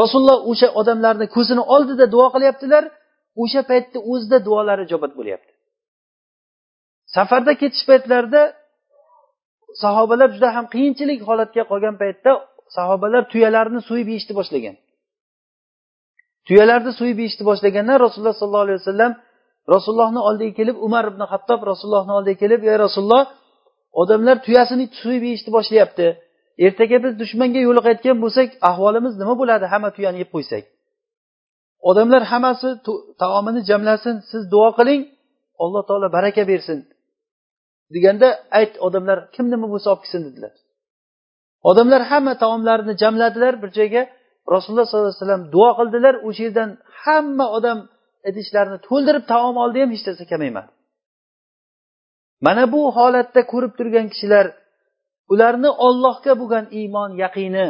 [0.00, 2.84] Rasululloh o'sha odamlarni ko'zini oldida duo qilyaptilar
[3.42, 5.51] o'sha paytda o'zida duolari ijobat bo'lyapti.
[7.16, 8.42] Safarda ketish paytlarida
[9.82, 12.30] sahobalar juda ham qiyinchilik holatga qolgan paytda
[12.76, 14.76] sahobalar tuyalarni so'yib yeyishni boshlagan.
[16.46, 19.12] Tuyalarni so'yib yeyishni boshlaganda rasululloh sollallohu alayhi vasallam
[19.74, 23.24] rasulullohni oldiga kelib umar ibn hattob rasulullohni oldiga kelib ey rasululloh
[24.00, 26.06] odamlar tuyasini so'yib yeyishni boshlayapti.
[26.66, 29.64] Ertaga biz dushmanga yo'liqayotgan bo'lsak ahvolimiz nima bo'ladi?
[29.72, 30.64] Hamma tuyani yeb qo'ysak.
[31.90, 32.68] Odamlar hammasi
[33.22, 35.02] taomini jamlasin siz duo qiling
[35.62, 36.78] alloh taolo baraka bersin.
[37.94, 38.28] Deganda
[38.58, 40.52] ayt odamlar kim nima bo'lsa olib kelsin dedilar.
[41.70, 44.02] Odamlar hamma taomlarini jamladilar bir joyga.
[44.54, 46.70] Rasululloh sollallohu alayhi vasallam duo qildilar o'sha yerdan
[47.02, 47.78] hamma odam
[48.28, 50.70] idishlarni to'ldirib taom oldi ham hech narsa kamaymadi.
[52.46, 54.46] Mana bu holatda ko'rib turgan kishilar
[55.32, 57.66] ularni ollohga bo'lgan iymon yaqini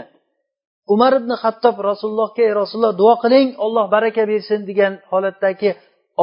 [0.94, 5.70] umar ibn hattob rasulullohga ey rasululloh duo qiling olloh baraka bersin degan holatdagi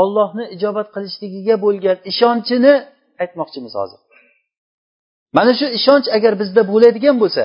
[0.02, 2.74] ollohni ijobat qilishligiga bo'lgan ishonchini
[3.24, 4.00] aytmoqchimiz hozir.
[5.38, 7.44] Mana shu ishonch agar bizda bo'ladigan bo'lsa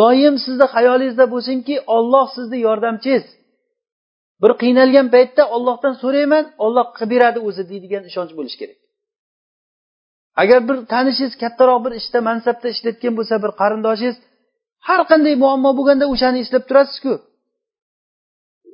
[0.00, 3.24] doim sizni xayolingizda bo'lsinki olloh sizni yordamchingiz
[4.42, 8.78] bir qiynalgan paytda ollohdan so'rayman olloh qilib beradi o'zi deydigan ishonch bo'lishi kerak.
[10.42, 14.16] Agar bir tanishingiz kattaroq bir ishda işte, mansabda ishlayotgan bo'lsa bir qarindoshingiz
[14.88, 17.12] har qanday muammo bo'lganda o'shani eslab turasizku.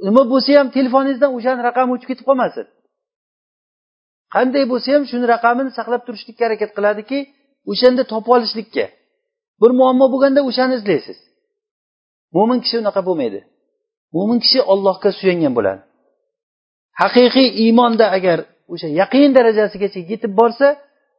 [0.06, 2.66] Nima bo'lsa ham telefoningizdan o'shani raqami o'chib ketib qolmasin.
[4.34, 7.18] Qanday bo'lsa ham shuni raqamini saqlab turishlikka harakat qiladiki
[7.70, 8.84] o'shanda topib olishlikka.
[9.60, 11.18] Bir muammo bo'lganda o'shani izlaysiz.
[12.36, 13.40] Mo'min kishi unaqa bo'lmaydi.
[14.16, 15.82] Mo'min kishi ollohga suyangan bo'ladi.
[17.02, 18.38] Haqiqiy iymonda agar
[18.72, 20.66] o'sha yaqin darajasigacha yetib borsa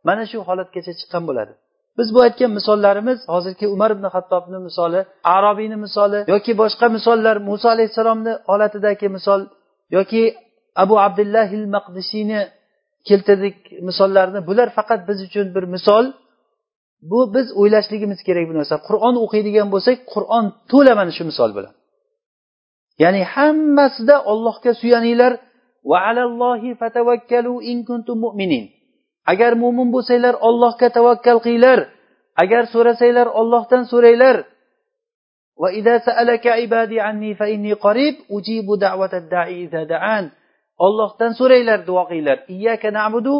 [0.07, 1.53] mana shu holatgacha chiqqan bo'ladi.
[1.97, 4.99] Biz bu aytgan misollarimiz hozirgi umar ibn hattobni misoli
[5.35, 9.41] arobiyni misoli yoki boshqa misollar muso alayhissalomni holatidagi misol
[9.97, 10.23] yoki
[10.83, 12.39] abu abdullohil maqdishiyni
[13.07, 14.39] keltirdik misollarni.
[14.49, 16.05] Bular faqat biz uchun bir misol.
[17.11, 18.75] Bu biz o'ylashligimiz kerak bu narsa.
[18.87, 21.73] Qur'on o'qiydigan bo'lsak qur'on to'la mana shu misol bilan.
[23.03, 25.33] Ya'ni hammasida ollohga suyaninglar.
[25.89, 28.65] Va alallohi fatavakkalu in kuntum mu'minin.
[29.31, 31.79] Agar mo'min bo'lsanglar ollohga tavakkal qilinglar.
[32.43, 34.37] Agar so'rasanglar ollohdan so'ranglar.
[35.61, 39.61] Va idza sa'alaka ibadi anni fa inni qarib ujibu da'watad da'i
[39.93, 40.25] da'an.
[40.85, 43.35] Ollohdan so'ranglar duo qilinglar iyyaka na'budu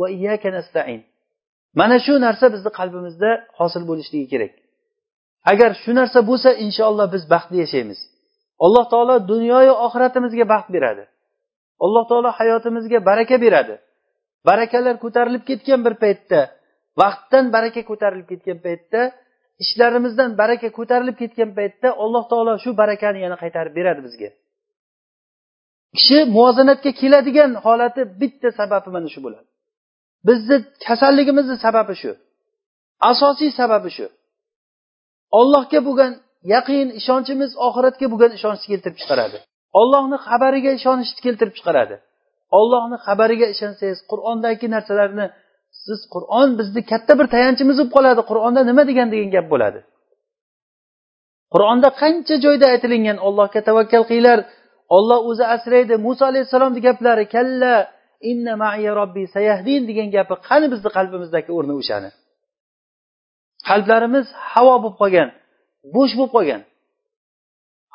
[0.00, 1.00] va iyyaka nasta'in.
[1.80, 4.52] Mana shu narsa bizni qalbimizda hosil bo'lishligi kerak.
[5.52, 8.00] Agar shu narsa bo'lsa inshaalloh biz baxtli yashaymiz.
[8.64, 11.04] Alloh taolo dunyoyu oxiratimizga baxt beradi.
[11.84, 13.74] Alloh taolo hayotimizga baraka beradi.
[14.48, 16.40] Barakalar ko'tarilib ketgan bir paytda
[17.00, 19.00] vaqtdan baraka ko'tarilib ketgan paytda
[19.62, 24.28] ishlarimizdan baraka ko'tarilib ketgan paytda alloh taolo shu barakani yana qaytarib beradi bizga.
[25.96, 29.48] Kishi muvozanatga keladigan holati bitta sababi mana shu bo'ladi.
[30.28, 30.56] Bizni
[30.88, 32.12] kasalligimizni sababi shu.
[33.10, 34.06] Asosiy sababi shu.
[35.40, 36.12] Ollohga bo'lgan
[36.54, 39.36] yaqin ishonchimiz oxiratga bo'lgan ishonchni keltirib chiqaradi.
[39.80, 41.94] Ollohni xabariga ishonishni keltirib chiqaradi.
[42.58, 45.26] Ollohni xabariga ishonsangiz qur'ondagi narsalarni
[45.84, 48.20] siz qur'on bizni katta bir tayanchimiz bo'lib qoladi.
[48.30, 49.80] Qur'onda nima degan degan gap bo'ladi.
[51.54, 54.40] Qur'onda qancha joyda aytilingan ollohga tavakkal qilinglar
[54.96, 55.94] olloh o'zi asraydi.
[56.06, 57.74] Muso alayhissalomni gaplari kalla
[58.30, 62.10] inna maiya robbi sayahdin degan gapi qani bizni qalbimizdagi o'rni o'shani?
[63.68, 65.28] Qalblarimiz havo bo'lib qolgan
[65.94, 66.62] bo'sh bo'lib qolgan.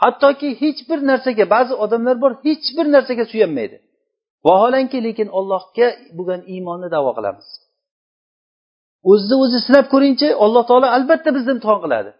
[0.03, 3.77] Hattoki hech bir narsaga ba'zi odamlar bor hech bir narsaga suyanmaydi.
[4.47, 5.87] Vaholanki lekin ollohga
[6.17, 7.47] bo'lgan iymonni davo qilamiz.
[9.09, 12.11] O'zizni o'zi sinab ko'ringchi alloh taolo albatta bizni imtihon qiladi.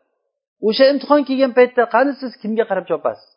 [0.67, 3.29] O'sha imtihon kelgan paytda qani siz kimga qarab chopasiz?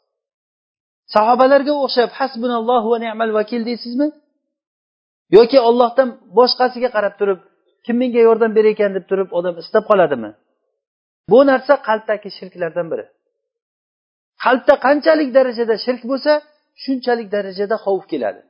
[1.15, 4.09] Sahobalarga o'xshab hasbunallohu va ni'mal vakil deysizmi?
[5.37, 6.09] Yoki ollohdan
[6.39, 7.41] boshqasiga qarab turib
[7.85, 8.91] kim menga yordam berar ekan?
[8.97, 10.31] deb turib odam istab qoladimi?
[11.31, 13.05] Bu narsa qalbdagi shirklardan biri.
[14.45, 16.33] Qalbda qanchalik darajada shirk bo'lsa
[16.83, 18.41] shunchalik darajada xavf keladi.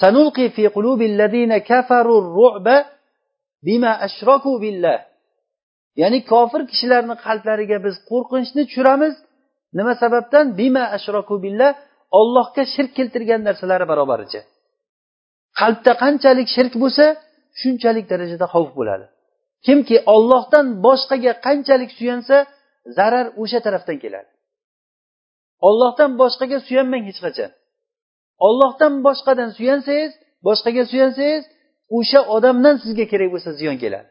[0.00, 1.14] Sanulqi fi qulubil
[1.70, 2.76] kafaru ru'ba
[3.66, 4.98] bima ashraku billah.
[6.00, 9.14] Ya'ni kofir kishilarni qalblariga biz qo'rqinchni tushiramiz
[9.78, 10.44] nima sababdan?
[10.58, 11.70] Bima ashroku billah
[12.18, 14.40] ollohga shirk keltirgan narsalari barobaricha.
[15.60, 17.04] Qalbda qanchalik shirk bo'lsa
[17.60, 19.06] shunchalik darajada xavf bo'ladi.
[19.66, 22.36] Kimki ollohdan boshqaga qanchalik suyansa
[22.96, 24.30] zarar o'sha tarafdan keladi.
[25.68, 27.50] Ollohdan boshqaga suyanmang hech qachon.
[28.46, 30.12] Ollohdan boshqadan suyansangiz
[30.46, 31.44] boshqaga suyansangiz
[31.98, 34.08] o'sha odamdan sizga kerak bo'lsa ziyon keladi.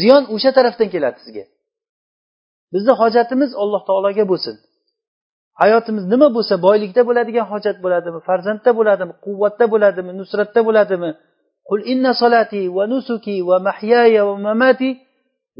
[0.00, 1.44] Ziyon o'sha tarafdan keladi sizga.
[2.74, 4.56] Bizni hojatimiz alloh taologa bo'lsin.
[5.62, 11.10] Hayotimiz nima bo'lsa boylikda bo'ladigan hojat bo'ladimi farzandda bo'ladimi quvvatda bo'ladimi nusratda bo'ladimi?
[11.68, 14.90] Qul inna solati va nusuki va mahyaya va mamati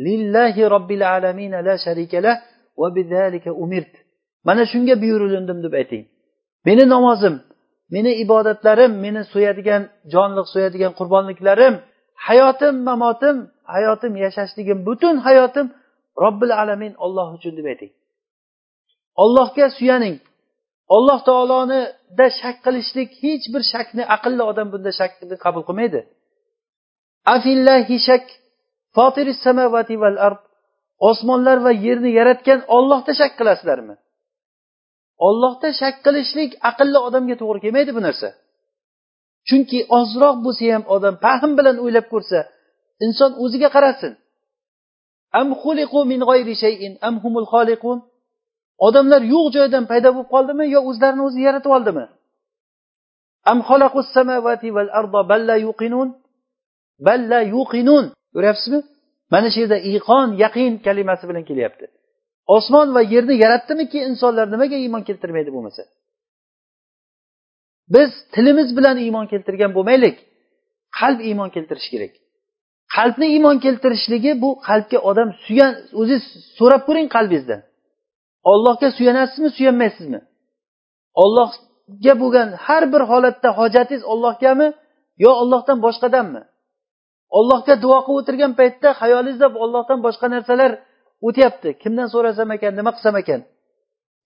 [0.06, 2.32] lillahi robbil alamin la sharikala
[2.80, 3.92] va bidalika umirt.
[4.46, 6.04] Mana shunga buyurilindim deb ayting.
[6.66, 7.34] Meni namozim
[7.94, 11.74] meni ibodatlarim meni so'yadigan jonliq so'yadigan qurbonliklarim
[12.26, 13.36] hayotim mamotim
[13.74, 15.66] hayotim yashashligim butun hayotim
[16.22, 17.92] robbil alamin olloh uchun deb ayting.
[19.22, 20.16] Ollohga suyaning.
[20.96, 26.00] Alloh taolonida shak qilishlik hech bir shakni aqlli odam bunda shakni qabul qilmaydi.
[27.34, 28.24] Afillahi shak
[29.44, 30.42] samavati val ard
[31.08, 33.94] osmonlar va yerni yaratgan ollohda shak qilasizlarmi?
[35.28, 38.28] Ollohda shak qilishlik aqlli odamga to'g'ri kelmaydi bu narsa.
[39.48, 42.38] Chunki ozroq bo'lsa ham odam fahm bilan o'ylab ko'rsa
[43.06, 44.12] inson o'ziga qarasin.
[45.40, 45.48] Am
[46.12, 46.20] min
[46.64, 46.92] shay'in?
[47.08, 47.98] Am humul xoliqun
[48.86, 52.04] odamlar yo'q joydan paydo bo'lib qoldimi yo o'zlarini o'zi yaratib oldimi?
[53.50, 53.58] Am
[54.16, 56.08] samawati val arda balla yuqinun?
[57.06, 58.04] Balla yuqinun.
[58.34, 58.80] Ko'ryapsizmi?
[59.32, 61.86] Mana shu yerda iqon yaqin kalimasi bilan kelyapti.
[62.56, 65.82] Osmon va yerni yaratdimiki insonlar nimaga iymon keltirmaydi bo'lmasa?
[67.94, 70.16] Biz tilimiz bilan iymon keltirgan bo'lmaylik.
[70.98, 72.14] Qalb iymon keltirishi kerak.
[72.96, 76.22] Qalbni iymon keltirishligi bu qalbga odam suyan o'ziz
[76.58, 77.60] so'rab ko'ring qalbingizdan
[78.44, 80.20] ollohga suyanasizmi suyanmaysizmi?
[81.22, 84.68] Ollohga bo'lgan har bir holatda hojatingiz ollohgami
[85.24, 86.42] yo ollohdan boshqadanmi?
[87.38, 90.72] Ollohga duo qilib o'tirgan paytda xayolingizda ollohdan boshqa narsalar
[91.26, 91.68] o'tyapti.
[91.82, 93.40] Kimdan so'rasam ekan nima qilsam ekan?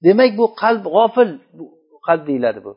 [0.05, 1.31] Demak bu qalb g'ofil
[2.07, 2.73] qalb deyiladi bu.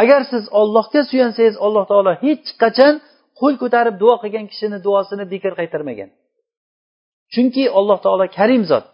[0.00, 2.94] Agar siz ollohga suyansangiz alloh taolo hech qachon
[3.40, 6.10] qo'l ko'tarib duo qilgan kishini duosini bekor qaytarmagan.
[7.32, 8.86] Chunki alloh taolo karim zot.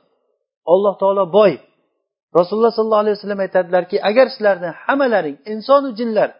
[0.73, 1.53] Alloh taolo boy.
[2.39, 6.31] Rasululloh sollallohu alayhi vasallam aytadilarki agar sizlarni hammalaring insonu jinlar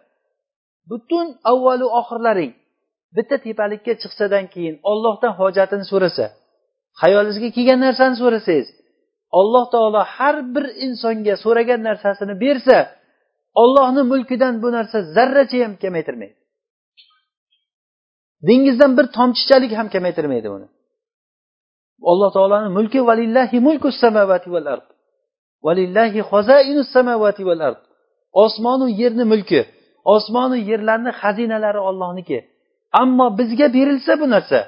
[0.89, 2.51] butun avvalu oxirlaring
[3.15, 6.25] bitta tepalikka chiqsadan keyin ollohdan hojatini so'rasa
[7.01, 8.67] hayolingizga kelgan narsani so'rasangiz
[9.39, 12.77] alloh taolo har bir insonga so'ragan narsasini bersa
[13.63, 16.35] ollohni mulkidan bu narsa zarracha ham kamaytirmaydi.
[18.48, 20.66] dengizdan bir tomchichalik ham kamaytirmaydi uni
[22.12, 24.86] alloh taoloni mulki valillahi mulku samavati val ard
[25.66, 27.80] valillahi xozainus samavati val ard
[28.44, 29.60] osmonu yerni mulki
[30.14, 32.38] osmonu yerlarni xazinalari ollohniki
[33.02, 34.60] ammo bizga berilsa bu narsa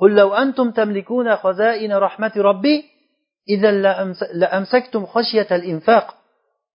[0.00, 2.76] قل لو أنتم تملكون خزائن رحمة ربي
[3.48, 3.70] إذا
[4.42, 6.06] لأمسكتم خشية الإنفاق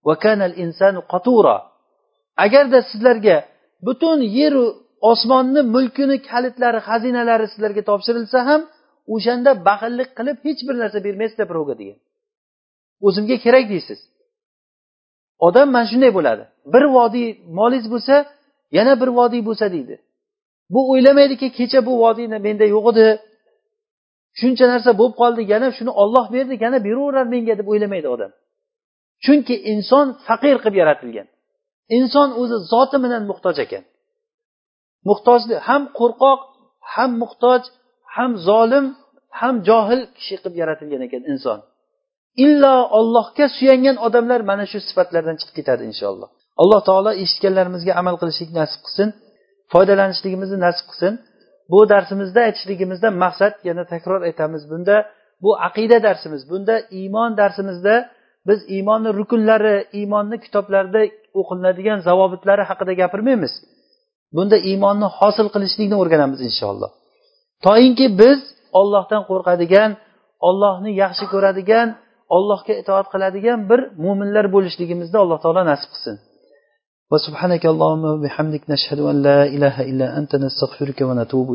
[0.08, 1.58] وكان الإنسان قطورا
[2.38, 3.46] agarda sizlarga
[3.86, 4.66] butun yeru
[5.11, 8.61] osmonni mulkini kalitlari xazinalari sizlarga topshirilsa ham
[9.15, 11.99] o'shanda baxillik qilib hech bir narsa bermaysizlar birovga degan.
[13.07, 13.99] O'zimga kerak deysiz.
[15.47, 16.45] Odam mana shunday bo'ladi.
[16.73, 17.29] Bir vodiy
[17.59, 18.15] molingiz bo'lsa
[18.77, 19.95] yana bir vodiy bo'lsa deydi.
[20.73, 23.07] Bu o'ylamaydiki kecha bu vodiy menda yo'q edi.
[24.41, 28.31] Shuncha narsa bo'lib qoldi yana shuni olloh berdi yana beraverar menga deb o'ylamaydi odam.
[29.25, 31.29] Chunki inson faqir qilib yaratilgan.
[31.97, 33.85] Inson o'zi zoti bilan muhtoj ekan.
[35.09, 36.41] Muhtojni ham qo'rqoq
[36.95, 37.63] ham muhtoj
[38.17, 38.87] ham zolim
[39.41, 41.59] ham johil kishi qilib yaratilgan ekan inson.
[42.45, 46.29] Illo ollohga suyangan odamlar mana shu sifatlardan chiqib ketadi inshaalloh.
[46.63, 49.09] Alloh taolo eshitganlarimizga amal qilishlik nasib qilsin
[49.73, 51.13] foydalanishligimizni nasib qilsin.
[51.73, 54.97] Bu darsimizda aytishligimizda maqsad yana takror aytamiz bunda
[55.45, 57.95] bu aqida darsimiz bunda iymon darsimizda
[58.49, 61.03] biz iymonni rukunlari iymonni kitoblarda
[61.41, 63.53] o'qilinadigan zavobitlari haqida gapirmaymiz.
[64.37, 66.91] bunda iymonni hosil qilishlikni o'rganamiz inshaalloh.
[67.66, 68.39] Toinki biz
[68.81, 69.91] ollohdan qo'rqadigan
[70.49, 71.89] ollohni yaxshi ko'radigan
[72.37, 76.16] ollohga itoat qiladigan bir mo'minlar bo'lishligimizni alloh taolo nasib qilsin.
[77.12, 81.53] Va subhanakallohumma bihamdik nashhadu an la ilaha illa anta nastag'firuka va natubu